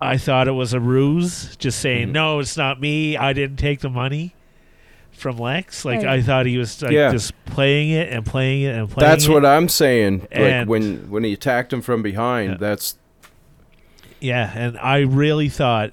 I 0.00 0.16
thought 0.16 0.48
it 0.48 0.52
was 0.52 0.72
a 0.72 0.80
ruse, 0.80 1.54
just 1.56 1.78
saying, 1.78 2.08
Mhm. 2.08 2.12
no, 2.12 2.38
it's 2.38 2.56
not 2.56 2.80
me. 2.80 3.18
I 3.18 3.34
didn't 3.34 3.58
take 3.58 3.80
the 3.80 3.90
money 3.90 4.32
from 5.16 5.38
Lex. 5.38 5.84
Like, 5.84 5.98
Right. 5.98 6.18
I 6.18 6.22
thought 6.22 6.46
he 6.46 6.58
was 6.58 6.80
like, 6.82 6.92
Yeah. 6.92 7.10
just 7.12 7.32
playing 7.46 7.90
it 7.90 8.12
and 8.12 8.24
playing 8.24 8.62
it 8.62 8.74
and 8.76 8.88
playing 8.90 9.10
that's 9.10 9.26
it. 9.26 9.30
what 9.30 9.44
I'm 9.44 9.68
saying. 9.68 10.20
Like 10.20 10.30
And- 10.32 10.68
when 10.68 11.10
when 11.10 11.24
he 11.24 11.32
attacked 11.32 11.72
him 11.72 11.82
from 11.82 12.02
behind, 12.02 12.52
Yeah. 12.52 12.56
that's 12.58 12.96
Yeah, 14.20 14.50
and 14.54 14.78
I 14.78 15.00
really 15.00 15.48
thought 15.48 15.92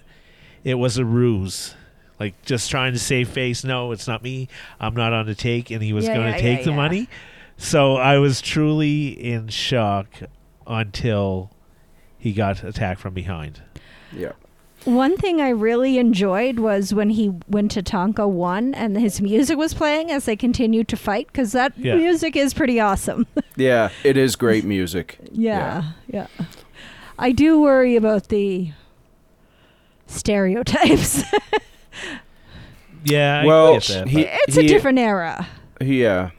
it 0.63 0.75
was 0.75 0.97
a 0.97 1.05
ruse. 1.05 1.75
Like 2.19 2.41
just 2.43 2.69
trying 2.71 2.93
to 2.93 2.99
save 2.99 3.27
face. 3.29 3.63
No, 3.63 3.91
it's 3.91 4.07
not 4.07 4.23
me. 4.23 4.47
I'm 4.79 4.95
not 4.95 5.11
on 5.13 5.25
the 5.25 5.35
take, 5.35 5.71
and 5.71 5.81
he 5.83 5.91
was 5.93 6.05
Yeah, 6.05 6.15
going 6.15 6.27
yeah, 6.29 6.35
to 6.35 6.41
take 6.41 6.59
yeah, 6.59 6.65
the 6.65 6.69
yeah. 6.71 6.75
money. 6.77 7.09
So 7.57 7.97
I 7.97 8.17
was 8.19 8.41
truly 8.41 9.07
in 9.09 9.47
shock 9.49 10.07
until 10.65 11.51
he 12.17 12.31
got 12.31 12.63
attacked 12.63 12.99
from 13.01 13.13
behind. 13.13 13.61
yeah. 14.15 14.31
One 14.85 15.15
thing 15.15 15.39
I 15.39 15.49
really 15.49 15.97
enjoyed 15.97 16.59
was 16.59 16.93
when 16.93 17.09
he 17.11 17.31
went 17.47 17.71
to 17.71 17.81
Tonka 17.81 18.27
won 18.29 18.73
and 18.73 18.97
his 18.97 19.21
music 19.21 19.57
was 19.57 19.73
playing 19.73 20.11
as 20.11 20.25
they 20.25 20.35
continued 20.35 20.89
to 20.89 20.97
fight 20.97 21.27
because 21.27 21.53
that 21.53 21.71
Yeah. 21.77 21.95
music 21.95 22.35
is 22.35 22.53
pretty 22.53 22.79
awesome. 22.79 23.25
Yeah, 23.55 23.89
it 24.03 24.17
is 24.17 24.35
great 24.35 24.65
music. 24.65 25.19
yeah, 25.31 25.91
yeah, 26.07 26.25
I 27.19 27.31
do 27.31 27.61
worry 27.61 27.95
about 27.95 28.29
the 28.29 28.71
stereotypes. 30.07 31.23
Yeah, 33.05 33.41
I 33.41 33.45
Well, 33.45 33.73
get 33.73 33.83
that. 33.89 34.07
he- 34.07 34.23
but- 34.23 34.31
it's 34.47 34.55
a 34.57 34.65
different 34.65 34.97
era. 34.97 35.45
Yeah. 35.81 36.29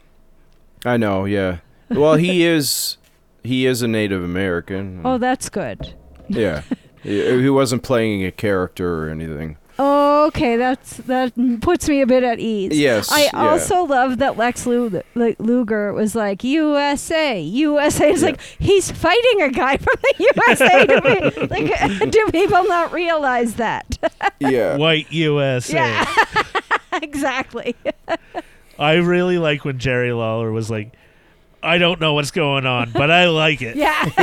I 0.86 0.96
know, 0.96 1.26
yeah. 1.26 1.58
Well, 1.90 2.14
he 2.14 2.42
is 2.44 2.96
he 3.42 3.66
is 3.66 3.82
a 3.82 3.86
Native 3.88 4.24
American. 4.24 5.02
Oh, 5.04 5.18
that's 5.18 5.50
good. 5.50 5.92
yeah. 6.28 6.62
he, 7.04 7.42
he 7.42 7.50
wasn't 7.50 7.82
playing 7.84 8.24
a 8.24 8.32
character 8.32 9.04
or 9.04 9.08
anything. 9.10 9.56
Oh, 9.76 10.26
okay, 10.26 10.56
that's 10.56 10.98
that 10.98 11.32
puts 11.60 11.88
me 11.88 12.00
a 12.00 12.06
bit 12.06 12.22
at 12.22 12.38
ease. 12.38 12.78
Yes, 12.78 13.10
I 13.10 13.24
yeah. 13.24 13.30
also 13.50 13.82
love 13.82 14.18
that 14.18 14.36
Lex 14.36 14.66
Lu- 14.66 15.02
like, 15.16 15.34
Luger 15.40 15.92
was 15.92 16.14
like 16.14 16.44
USA, 16.44 17.40
USA. 17.40 18.10
It's 18.12 18.22
Yeah. 18.22 18.28
like 18.28 18.40
he's 18.60 18.92
fighting 18.92 19.42
a 19.42 19.50
guy 19.50 19.76
from 19.78 19.94
the 20.00 20.30
USA. 20.36 20.86
do, 20.86 21.00
we, 21.04 21.46
like, 21.48 22.10
do 22.10 22.26
people 22.30 22.62
not 22.64 22.92
realize 22.92 23.54
that? 23.54 23.98
Yeah. 24.40 24.76
White 24.76 25.10
USA. 25.10 25.74
yeah, 25.74 26.14
exactly. 27.02 27.74
I 28.78 28.94
really 28.94 29.38
like 29.38 29.64
when 29.64 29.78
Jerry 29.78 30.12
Lawler 30.12 30.52
was 30.52 30.70
like, 30.70 30.92
"I 31.64 31.78
don't 31.78 32.00
know 32.00 32.14
what's 32.14 32.30
going 32.30 32.66
on, 32.66 32.90
but 32.92 33.10
I 33.10 33.26
like 33.28 33.62
it." 33.62 33.76
Yeah, 33.84 34.04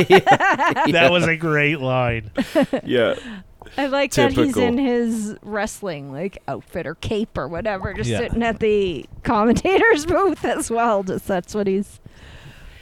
That 0.92 1.08
was 1.10 1.26
a 1.26 1.36
great 1.36 1.80
line. 1.80 2.30
Yeah. 2.84 3.14
I 3.78 3.86
like 3.86 4.12
that 4.14 4.32
he's 4.32 4.54
Typical. 4.54 4.62
in 4.64 4.76
his 4.78 5.34
wrestling 5.40 6.12
like 6.12 6.42
outfit 6.46 6.86
or 6.86 6.94
cape 6.96 7.38
or 7.38 7.48
whatever, 7.48 7.94
just 7.94 8.10
Yeah. 8.10 8.18
sitting 8.18 8.42
at 8.42 8.58
the 8.60 9.06
commentator's 9.22 10.04
booth 10.04 10.44
as 10.44 10.70
well. 10.70 11.02
Just 11.02 11.26
that's 11.26 11.54
what 11.54 11.66
he's 11.66 11.98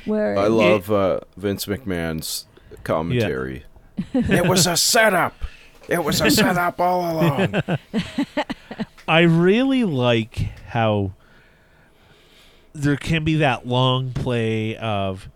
wearing. 0.06 0.38
I 0.38 0.46
love 0.48 0.90
uh, 0.90 1.20
Vince 1.36 1.66
McMahon's 1.66 2.46
commentary. 2.82 3.64
it 4.14 4.46
was 4.48 4.66
a 4.66 4.76
setup. 4.76 5.34
It 5.88 6.02
was 6.02 6.20
a 6.20 6.30
setup 6.30 6.80
all 6.80 7.12
along. 7.12 7.62
I 9.06 9.20
really 9.20 9.84
like 9.84 10.36
how 10.68 11.12
there 12.72 12.96
can 12.96 13.24
be 13.24 13.36
that 13.36 13.66
long 13.66 14.12
play 14.12 14.76
of, 14.76 15.28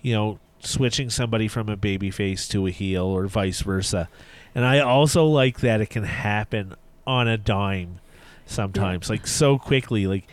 you 0.00 0.14
know, 0.14 0.38
switching 0.60 1.10
somebody 1.10 1.48
from 1.48 1.68
a 1.68 1.76
baby 1.76 2.10
face 2.10 2.48
to 2.48 2.66
a 2.66 2.70
heel 2.70 3.04
or 3.04 3.26
vice 3.26 3.60
versa. 3.60 4.08
And 4.54 4.64
I 4.64 4.80
also 4.80 5.24
like 5.26 5.60
that 5.60 5.80
it 5.80 5.90
can 5.90 6.04
happen 6.04 6.74
on 7.06 7.28
a 7.28 7.36
dime 7.38 8.00
sometimes, 8.46 9.08
like 9.10 9.26
so 9.26 9.58
quickly. 9.58 10.06
Like 10.06 10.26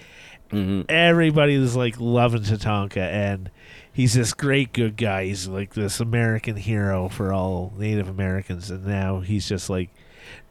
hmm 0.52 0.82
everybody's 0.90 1.76
like 1.76 2.00
loving 2.00 2.44
Tatanka 2.44 2.98
and 2.98 3.50
he's 3.92 4.14
this 4.14 4.34
great 4.34 4.74
good 4.74 4.96
guy. 4.96 5.26
He's 5.26 5.48
like 5.48 5.74
this 5.74 6.00
American 6.00 6.56
hero 6.56 7.10
for 7.10 7.34
all 7.34 7.74
Native 7.78 8.08
Americans 8.08 8.70
and 8.72 8.86
now 8.86 9.20
he's 9.22 9.48
just 9.50 9.70
like 9.70 9.90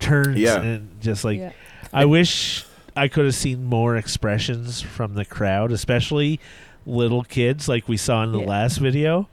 turns 0.00 0.38
Yeah. 0.38 0.60
and 0.60 1.00
just 1.00 1.24
like 1.24 1.38
Yeah. 1.38 1.52
I 1.92 2.04
wish 2.06 2.64
I 2.96 3.08
could 3.08 3.24
have 3.24 3.34
seen 3.34 3.64
more 3.64 3.96
expressions 3.96 4.80
from 4.80 5.14
the 5.14 5.24
crowd, 5.24 5.72
especially 5.72 6.38
little 6.86 7.24
kids 7.24 7.68
like 7.68 7.88
we 7.88 7.96
saw 7.96 8.22
in 8.22 8.32
the 8.32 8.40
Yeah. 8.40 8.46
last 8.46 8.78
video. 8.78 9.28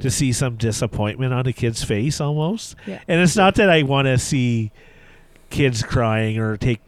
To 0.00 0.10
see 0.10 0.32
some 0.32 0.56
disappointment 0.56 1.34
on 1.34 1.46
a 1.46 1.52
kid's 1.52 1.84
face 1.84 2.18
almost. 2.20 2.74
Yeah. 2.86 3.00
And 3.06 3.20
it's 3.20 3.36
not 3.36 3.56
that 3.56 3.68
I 3.68 3.82
want 3.82 4.06
to 4.06 4.16
see 4.18 4.72
kids 5.50 5.82
crying 5.82 6.38
or 6.38 6.56
take 6.56 6.80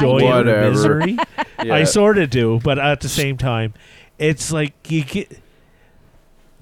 joy 0.00 0.18
do. 0.18 0.26
in 0.38 0.46
the 0.46 0.70
misery. 0.70 1.16
Yeah. 1.64 1.74
I 1.76 1.84
sort 1.84 2.18
of 2.18 2.28
do, 2.28 2.60
but 2.64 2.80
at 2.80 3.00
the 3.02 3.08
same 3.08 3.36
time, 3.36 3.72
it's 4.18 4.50
like 4.50 4.72
you 4.90 5.04
get. 5.04 5.38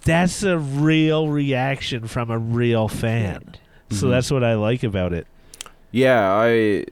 That's 0.05 0.43
a 0.43 0.59
real 0.59 1.29
reaction 1.29 2.07
from 2.07 2.31
a 2.31 2.39
real 2.39 2.87
fan. 2.87 3.55
So 3.91 4.07
Mhm. 4.07 4.11
that's 4.11 4.31
what 4.31 4.45
I 4.45 4.55
like 4.55 4.83
about 4.83 5.15
it. 5.15 5.27
Yeah, 5.91 6.31
I 6.31 6.85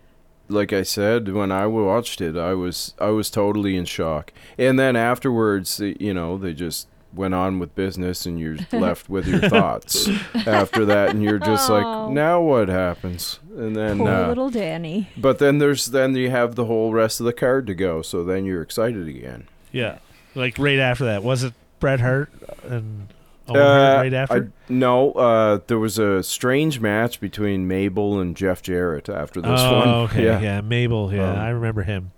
like 0.48 0.72
I 0.72 0.82
said 0.82 1.28
when 1.32 1.52
I 1.52 1.66
watched 1.66 2.20
it, 2.20 2.37
I 2.37 2.54
was 2.54 2.94
I 2.98 3.08
was 3.11 3.30
totally 3.30 3.76
in 3.76 3.84
shock. 3.84 4.32
And 4.56 4.78
then 4.78 4.96
afterwards, 4.96 5.80
you 5.80 6.14
know, 6.14 6.37
they 6.38 6.52
just 6.54 6.88
went 7.14 7.32
on 7.34 7.58
with 7.58 7.74
business 7.74 8.26
and 8.26 8.38
you're 8.38 8.58
left 8.72 9.08
with 9.08 9.26
your 9.26 9.40
thoughts 9.48 10.08
after 10.46 10.84
that 10.84 11.11
and 11.11 11.22
you're 11.22 11.38
just 11.38 11.70
Oh. 11.70 11.74
like, 11.74 12.12
now 12.12 12.40
what 12.40 12.68
happens? 12.68 13.40
And 13.56 13.74
then 13.74 13.98
Poor 13.98 14.08
uh, 14.08 14.28
little 14.28 14.50
Danny. 14.50 15.08
but 15.16 15.38
then 15.38 15.58
there's 15.58 15.87
then 15.87 16.14
you 16.14 16.30
have 16.30 16.54
the 16.54 16.66
whole 16.66 16.92
rest 16.92 17.18
of 17.20 17.26
the 17.26 17.32
card 17.32 17.66
to 17.68 17.74
go, 17.74 18.02
so 18.02 18.22
then 18.24 18.44
you're 18.44 18.62
excited 18.62 19.08
again. 19.08 19.48
Yeah, 19.72 19.98
like 20.34 20.58
right 20.58 20.78
after 20.78 21.04
that, 21.06 21.22
was 21.22 21.42
it 21.44 21.54
Bret 21.80 22.00
Hart 22.00 22.30
and 22.64 23.08
Uh, 23.56 23.96
right 24.02 24.12
after? 24.12 24.52
I, 24.68 24.72
no, 24.72 25.12
uh, 25.12 25.61
there 25.66 25.78
was 25.78 25.98
a 25.98 26.22
strange 26.22 26.80
match 26.80 27.20
between 27.20 27.66
Mabel 27.66 28.20
and 28.20 28.37
Jeff 28.37 28.62
Jarrett 28.62 29.08
after 29.08 29.40
this 29.40 29.61
oh, 29.61 29.78
one. 29.78 29.88
okay, 29.88 30.24
yeah. 30.24 30.61
Mabel, 30.61 31.12
yeah, 31.12 31.30
Um, 31.32 31.38
I 31.38 31.48
remember 31.50 31.82
him. 31.82 32.12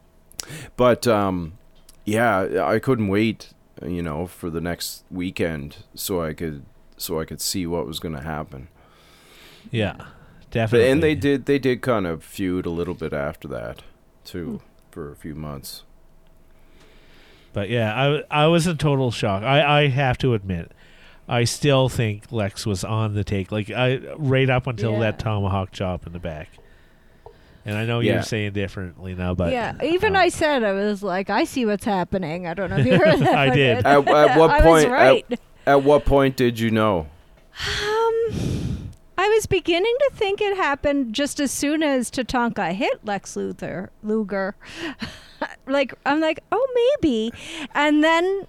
But 0.76 1.06
um, 1.06 1.58
yeah, 2.04 2.64
I 2.64 2.78
couldn't 2.78 3.08
wait, 3.08 3.52
you 3.84 4.02
know, 4.02 4.26
for 4.26 4.50
the 4.50 4.60
next 4.60 5.04
weekend 5.10 5.78
so 5.94 6.22
I 6.22 6.32
could 6.34 6.64
so 6.96 7.20
I 7.20 7.24
could 7.24 7.40
see 7.40 7.66
what 7.66 7.86
was 7.86 7.98
going 7.98 8.14
to 8.14 8.22
happen. 8.22 8.68
Yeah, 9.70 9.94
But, 9.96 10.50
definitely. 10.50 10.90
and 10.90 11.02
they 11.02 11.14
did 11.14 11.46
they 11.46 11.58
did 11.58 11.82
kind 11.82 12.06
of 12.06 12.24
feud 12.24 12.66
a 12.66 12.70
little 12.70 12.94
bit 12.94 13.12
after 13.12 13.46
that 13.48 13.82
too 14.24 14.60
for 14.90 15.10
a 15.12 15.16
few 15.16 15.34
months. 15.34 15.84
But 17.52 17.68
yeah, 17.68 17.94
I 18.30 18.44
I 18.44 18.46
was 18.46 18.66
in 18.66 18.76
total 18.76 19.10
shock. 19.10 19.42
I 19.42 19.82
I 19.82 19.88
have 19.88 20.18
to 20.18 20.34
admit, 20.34 20.72
I 21.30 21.44
still 21.44 21.88
think 21.88 22.32
Lex 22.32 22.66
was 22.66 22.82
on 22.82 23.14
the 23.14 23.22
take, 23.22 23.52
like 23.52 23.70
I 23.70 23.98
right 24.18 24.50
up 24.50 24.66
until 24.66 24.92
Yeah. 24.94 24.98
that 25.00 25.18
tomahawk 25.20 25.70
chop 25.70 26.06
in 26.06 26.12
the 26.12 26.18
back. 26.18 26.48
And 27.64 27.76
I 27.78 27.84
know 27.84 28.00
Yeah. 28.00 28.14
you're 28.14 28.22
saying 28.22 28.52
differently 28.52 29.14
now, 29.14 29.34
but 29.34 29.52
yeah, 29.52 29.74
even 29.84 30.16
uh, 30.16 30.20
I 30.20 30.28
said 30.30 30.64
I 30.64 30.72
was 30.72 31.02
like, 31.02 31.30
I 31.30 31.44
see 31.44 31.64
what's 31.66 31.84
happening. 31.84 32.46
I 32.48 32.54
don't 32.54 32.68
know 32.70 32.78
if 32.78 32.86
you 32.86 32.98
heard 33.04 33.20
that. 33.20 33.34
I 33.38 33.50
did. 33.50 33.78
At, 33.86 34.08
at 34.08 34.36
what 34.36 34.50
I 34.50 34.60
point? 34.60 34.66
was 34.66 34.86
right. 34.86 35.26
At, 35.30 35.40
at 35.66 35.82
what 35.84 36.04
point 36.04 36.36
did 36.36 36.58
you 36.58 36.70
know? 36.70 37.06
Um, 37.68 38.88
I 39.18 39.28
was 39.28 39.46
beginning 39.46 39.94
to 40.08 40.10
think 40.16 40.40
it 40.40 40.56
happened 40.56 41.14
just 41.14 41.38
as 41.38 41.52
soon 41.52 41.82
as 41.82 42.10
Tatanka 42.10 42.72
hit 42.72 43.04
Lex 43.04 43.34
Luthor, 43.36 43.90
Luger. 44.02 44.56
like 45.66 45.94
I'm 46.06 46.20
like, 46.20 46.40
oh 46.50 46.96
maybe, 47.02 47.32
and 47.74 48.02
then 48.02 48.46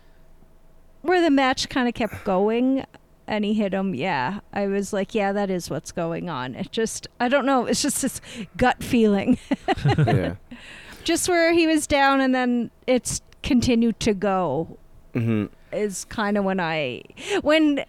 where 1.01 1.21
the 1.21 1.29
match 1.29 1.69
kind 1.69 1.87
of 1.87 1.93
kept 1.93 2.23
going, 2.23 2.85
and 3.27 3.45
he 3.45 3.53
hit 3.53 3.73
him. 3.73 3.95
Yeah, 3.95 4.39
I 4.53 4.67
was 4.67 4.93
like, 4.93 5.15
yeah, 5.15 5.31
that 5.33 5.49
is 5.49 5.69
what's 5.69 5.91
going 5.91 6.29
on. 6.29 6.55
It 6.55 6.71
just, 6.71 7.07
I 7.19 7.27
don't 7.27 7.45
know. 7.45 7.65
It's 7.65 7.81
just 7.81 8.01
this 8.01 8.21
gut 8.57 8.83
feeling, 8.83 9.37
yeah. 9.97 10.35
just 11.03 11.27
where 11.29 11.53
he 11.53 11.67
was 11.67 11.87
down, 11.87 12.21
and 12.21 12.33
then 12.35 12.71
it's 12.87 13.21
continued 13.43 13.99
to 14.01 14.13
go. 14.13 14.77
mm-hmm. 15.13 15.45
is 15.75 16.05
kind 16.05 16.37
of 16.37 16.43
when 16.43 16.59
I 16.59 17.03
when 17.41 17.83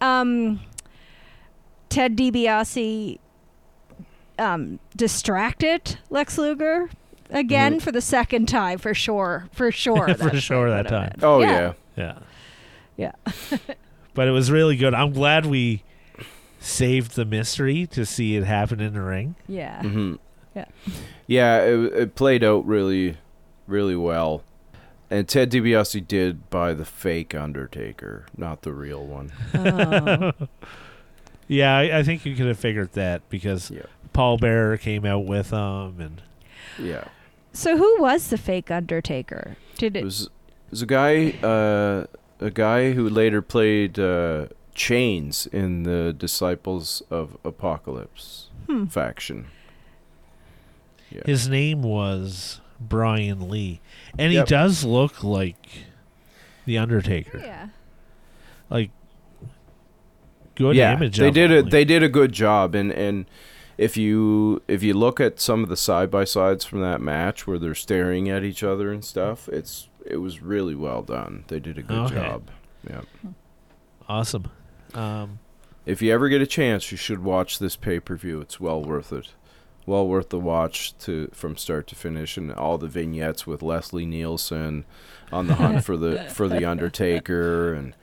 um 0.00 0.60
Ted 1.88 2.16
DiBiase 2.16 3.18
um 4.38 4.78
distracted 4.96 5.98
Lex 6.10 6.38
Luger 6.38 6.90
again 7.32 7.76
Mhm. 7.78 7.82
for 7.82 7.90
the 7.92 8.00
second 8.00 8.46
time 8.46 8.78
for 8.78 8.94
sure 8.94 9.48
for 9.52 9.72
sure 9.72 10.06
For 10.16 10.30
that's 10.30 10.38
sure 10.38 10.70
that 10.70 10.86
time. 10.88 11.12
Oh 11.22 11.40
yeah. 11.40 11.72
yeah, 11.96 12.18
yeah 12.96 13.12
but 14.14 14.28
it 14.28 14.30
was 14.32 14.50
really 14.50 14.76
good. 14.76 14.94
I'm 14.94 15.12
glad 15.12 15.46
we 15.46 15.82
saved 16.60 17.16
the 17.16 17.24
mystery 17.24 17.86
to 17.88 18.06
see 18.06 18.36
it 18.36 18.44
happen 18.44 18.80
in 18.80 18.92
the 18.94 19.00
ring. 19.02 19.34
yeah 19.48 19.82
hmm 19.82 20.14
Yeah. 20.54 20.66
Yeah, 21.26 21.62
it, 21.62 21.78
it 21.94 22.14
played 22.14 22.44
out 22.44 22.64
really, 22.66 23.16
really 23.66 23.96
well. 23.96 24.42
And 25.10 25.28
Ted 25.28 25.50
DiBiase 25.50 26.06
did 26.06 26.48
buy 26.50 26.72
the 26.74 26.84
fake 26.84 27.34
Undertaker, 27.34 28.26
not 28.36 28.62
the 28.62 28.72
real 28.72 29.04
one. 29.04 29.32
Oh. 29.54 30.32
Yeah, 31.48 31.76
I, 31.76 31.98
I 31.98 32.02
think 32.02 32.24
you 32.24 32.34
could 32.34 32.46
have 32.46 32.58
figured 32.58 32.92
that 32.92 33.28
because 33.28 33.70
Yeah. 33.70 33.82
Paul 34.14 34.38
Bearer 34.38 34.76
came 34.78 35.04
out 35.04 35.26
with 35.26 35.50
them, 35.50 35.96
and 36.00 36.22
Yeah. 36.78 37.04
So 37.52 37.76
who 37.76 38.00
was 38.00 38.28
the 38.28 38.38
fake 38.38 38.70
Undertaker 38.70 39.56
did 39.76 39.96
It 39.96 40.00
it 40.00 40.04
was, 40.04 40.22
it 40.24 40.30
was 40.70 40.82
a 40.82 40.86
guy, 40.86 41.30
uh, 41.42 42.06
a 42.40 42.50
guy 42.50 42.92
who 42.92 43.08
later 43.08 43.42
played 43.42 43.98
uh, 43.98 44.46
Chains 44.74 45.46
in 45.46 45.82
the 45.82 46.12
Disciples 46.16 47.02
of 47.10 47.36
Apocalypse 47.44 48.48
Hmm. 48.66 48.86
faction. 48.86 49.46
Yeah. 51.10 51.22
his 51.26 51.46
name 51.48 51.82
was 51.82 52.60
Brian 52.80 53.50
Lee, 53.50 53.80
and 54.18 54.32
Yep. 54.32 54.46
he 54.46 54.50
does 54.50 54.82
look 54.84 55.22
like 55.22 55.66
the 56.64 56.78
Undertaker. 56.78 57.38
yeah 57.38 57.68
Like 58.70 58.90
good 60.54 60.76
yeah, 60.76 60.94
image. 60.94 61.18
they 61.18 61.28
of 61.28 61.34
did 61.34 61.50
him, 61.50 61.56
it. 61.58 61.62
like- 61.64 61.70
They 61.72 61.84
did 61.84 62.02
a 62.02 62.08
good 62.08 62.32
job, 62.32 62.74
and 62.74 62.90
and 62.92 63.26
if 63.82 63.96
you 63.96 64.62
if 64.68 64.82
you 64.82 64.94
look 64.94 65.18
at 65.20 65.40
some 65.40 65.62
of 65.62 65.68
the 65.68 65.76
side 65.76 66.10
by 66.10 66.24
sides 66.24 66.64
from 66.64 66.80
that 66.82 67.00
match 67.00 67.46
where 67.46 67.58
they're 67.58 67.74
staring 67.74 68.28
at 68.28 68.44
each 68.44 68.62
other 68.62 68.92
and 68.92 69.04
stuff, 69.04 69.48
it's 69.48 69.88
it 70.06 70.18
was 70.18 70.40
really 70.42 70.74
well 70.74 71.02
done. 71.02 71.44
They 71.48 71.58
did 71.60 71.78
a 71.78 71.82
good 71.82 71.98
Okay. 72.06 72.14
job. 72.14 72.48
Yeah. 72.88 73.02
awesome. 74.08 74.50
Um, 74.94 75.38
If 75.86 76.00
you 76.02 76.12
ever 76.12 76.28
get 76.28 76.40
a 76.42 76.46
chance, 76.46 76.92
you 76.92 76.96
should 76.98 77.24
watch 77.24 77.58
this 77.58 77.76
pay 77.76 77.98
per 78.00 78.16
view. 78.16 78.40
It's 78.40 78.60
well 78.60 78.82
worth 78.82 79.12
it. 79.12 79.30
Well 79.84 80.06
worth 80.06 80.28
the 80.28 80.38
watch 80.38 80.96
to 80.98 81.28
from 81.32 81.56
start 81.56 81.88
to 81.88 81.96
finish, 81.96 82.36
and 82.36 82.52
all 82.52 82.78
the 82.78 82.86
vignettes 82.86 83.48
with 83.48 83.62
Leslie 83.62 84.06
Nielsen 84.06 84.84
on 85.32 85.48
the 85.48 85.54
hunt 85.56 85.84
for 85.84 85.96
the 85.96 86.22
for 86.32 86.46
the 86.48 86.64
Undertaker, 86.72 87.74
and 87.74 87.94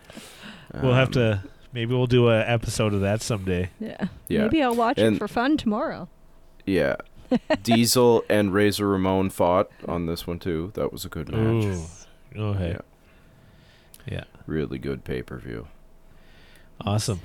we'll 0.73 0.93
have 0.93 1.07
um, 1.07 1.13
to. 1.13 1.43
Maybe 1.73 1.93
we'll 1.93 2.08
do 2.08 2.29
a 2.29 2.39
episode 2.39 2.93
of 2.93 3.01
that 3.01 3.21
someday. 3.21 3.69
yeah 3.79 4.08
Yeah. 4.27 4.43
maybe 4.43 4.62
I'll 4.63 4.75
watch 4.75 4.97
And- 4.97 5.15
it 5.15 5.19
for 5.19 5.27
fun 5.27 5.55
tomorrow 5.58 6.08
Yeah. 6.65 6.95
Diesel 7.63 8.23
and 8.29 8.53
Razor 8.53 8.88
Ramon 8.88 9.29
fought 9.29 9.69
on 9.88 10.08
this 10.08 10.25
one 10.25 10.39
too. 10.39 10.71
That 10.73 10.91
was 10.91 11.05
a 11.05 11.10
good 11.10 11.29
match. 11.29 11.65
Ooh. 11.65 11.86
Okay. 12.36 12.69
Yeah. 12.71 12.79
Yeah. 14.08 14.23
Really 14.47 14.79
good 14.79 15.03
pay 15.03 15.21
per 15.21 15.38
view. 15.38 15.67
Awesome. 16.82 17.19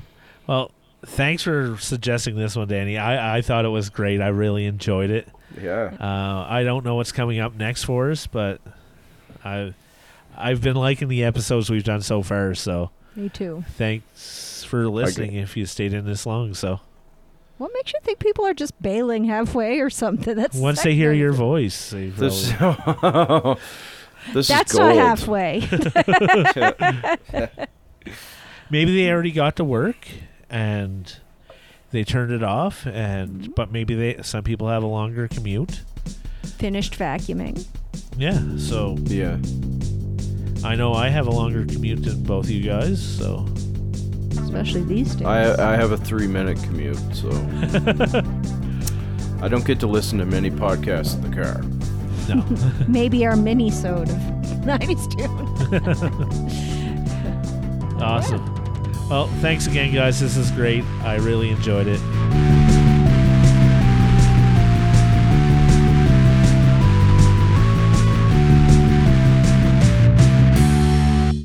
Well, 0.46 0.72
thanks 1.06 1.42
for 1.42 1.76
suggesting 1.78 2.36
this 2.36 2.54
one, 2.56 2.68
Danny. 2.68 2.98
I, 2.98 3.38
I 3.38 3.42
thought 3.42 3.64
it 3.64 3.68
was 3.70 3.88
great. 3.88 4.20
I 4.20 4.28
really 4.28 4.66
enjoyed 4.66 5.10
it. 5.10 5.26
Yeah. 5.60 5.94
Uh, 5.98 6.46
I 6.48 6.64
don't 6.64 6.84
know 6.84 6.96
what's 6.96 7.12
coming 7.12 7.38
up 7.40 7.54
next 7.54 7.84
for 7.84 8.10
us, 8.10 8.26
but 8.26 8.60
I 9.44 9.72
I've 10.36 10.60
been 10.60 10.76
liking 10.76 11.08
the 11.08 11.24
episodes 11.24 11.70
we've 11.70 11.84
done 11.84 12.02
so 12.02 12.22
far. 12.22 12.54
So 12.54 12.90
me 13.16 13.28
too 13.28 13.64
thanks 13.76 14.64
for 14.64 14.88
listening. 14.88 15.34
If 15.34 15.56
you 15.56 15.66
stayed 15.66 15.92
in 15.92 16.04
this 16.04 16.26
long, 16.26 16.54
so 16.54 16.80
what 17.58 17.70
makes 17.74 17.92
you 17.92 18.00
think 18.02 18.18
people 18.18 18.44
are 18.46 18.54
just 18.54 18.80
bailing 18.82 19.24
halfway 19.24 19.80
or 19.80 19.90
something 19.90 20.36
that's 20.36 20.56
once 20.56 20.82
they 20.82 20.94
hear 20.94 21.12
your 21.12 21.32
voice, 21.32 21.90
they 21.90 22.08
This, 22.10 22.52
probably- 22.52 23.60
this 24.32 24.48
that's 24.48 24.72
is 24.72 24.78
gold. 24.78 24.96
not 24.96 25.18
halfway 25.18 25.60
maybe 28.70 28.94
they 28.96 29.10
already 29.10 29.32
got 29.32 29.56
to 29.56 29.64
work 29.64 30.08
and 30.50 31.16
they 31.90 32.04
turned 32.04 32.32
it 32.32 32.42
off. 32.42 32.86
And 32.86 33.30
mm-hmm. 33.42 33.52
but 33.52 33.70
maybe 33.70 33.94
they 33.94 34.22
some 34.22 34.44
people 34.44 34.68
have 34.68 34.82
a 34.82 34.86
longer 34.86 35.28
commute. 35.28 35.82
finished 36.58 36.98
vacuuming 36.98 37.66
Yeah. 38.16 38.40
So 38.58 38.96
Yeah. 39.02 39.38
I 40.64 40.74
know 40.76 40.94
I 40.94 41.08
have 41.08 41.26
a 41.26 41.30
longer 41.30 41.64
commute 41.66 42.04
than 42.04 42.22
both 42.22 42.48
you 42.48 42.62
guys. 42.62 43.02
So 43.18 43.46
especially 44.32 44.82
these 44.82 45.14
days. 45.14 45.26
I 45.26 45.72
I 45.72 45.76
have 45.76 45.92
a 45.92 45.96
three 45.96 46.26
minute 46.26 46.58
commute, 46.62 46.98
so 47.14 47.30
I 49.42 49.48
don't 49.48 49.64
get 49.64 49.80
to 49.80 49.86
listen 49.86 50.18
to 50.18 50.24
many 50.24 50.50
podcasts 50.50 51.14
in 51.16 51.30
the 51.30 51.36
car. 51.36 51.62
no. 52.34 52.44
Maybe 52.88 53.26
our 53.26 53.36
mini 53.36 53.70
sode 53.70 54.08
of 54.08 54.16
90s 54.64 55.16
tune. 55.16 55.30
Awesome. 58.00 58.42
Well, 59.10 59.26
thanks 59.40 59.66
again, 59.66 59.92
guys. 59.92 60.20
This 60.20 60.36
is 60.36 60.50
great. 60.52 60.84
I 61.02 61.16
really 61.16 61.50
enjoyed 61.50 61.86
it. 61.86 62.00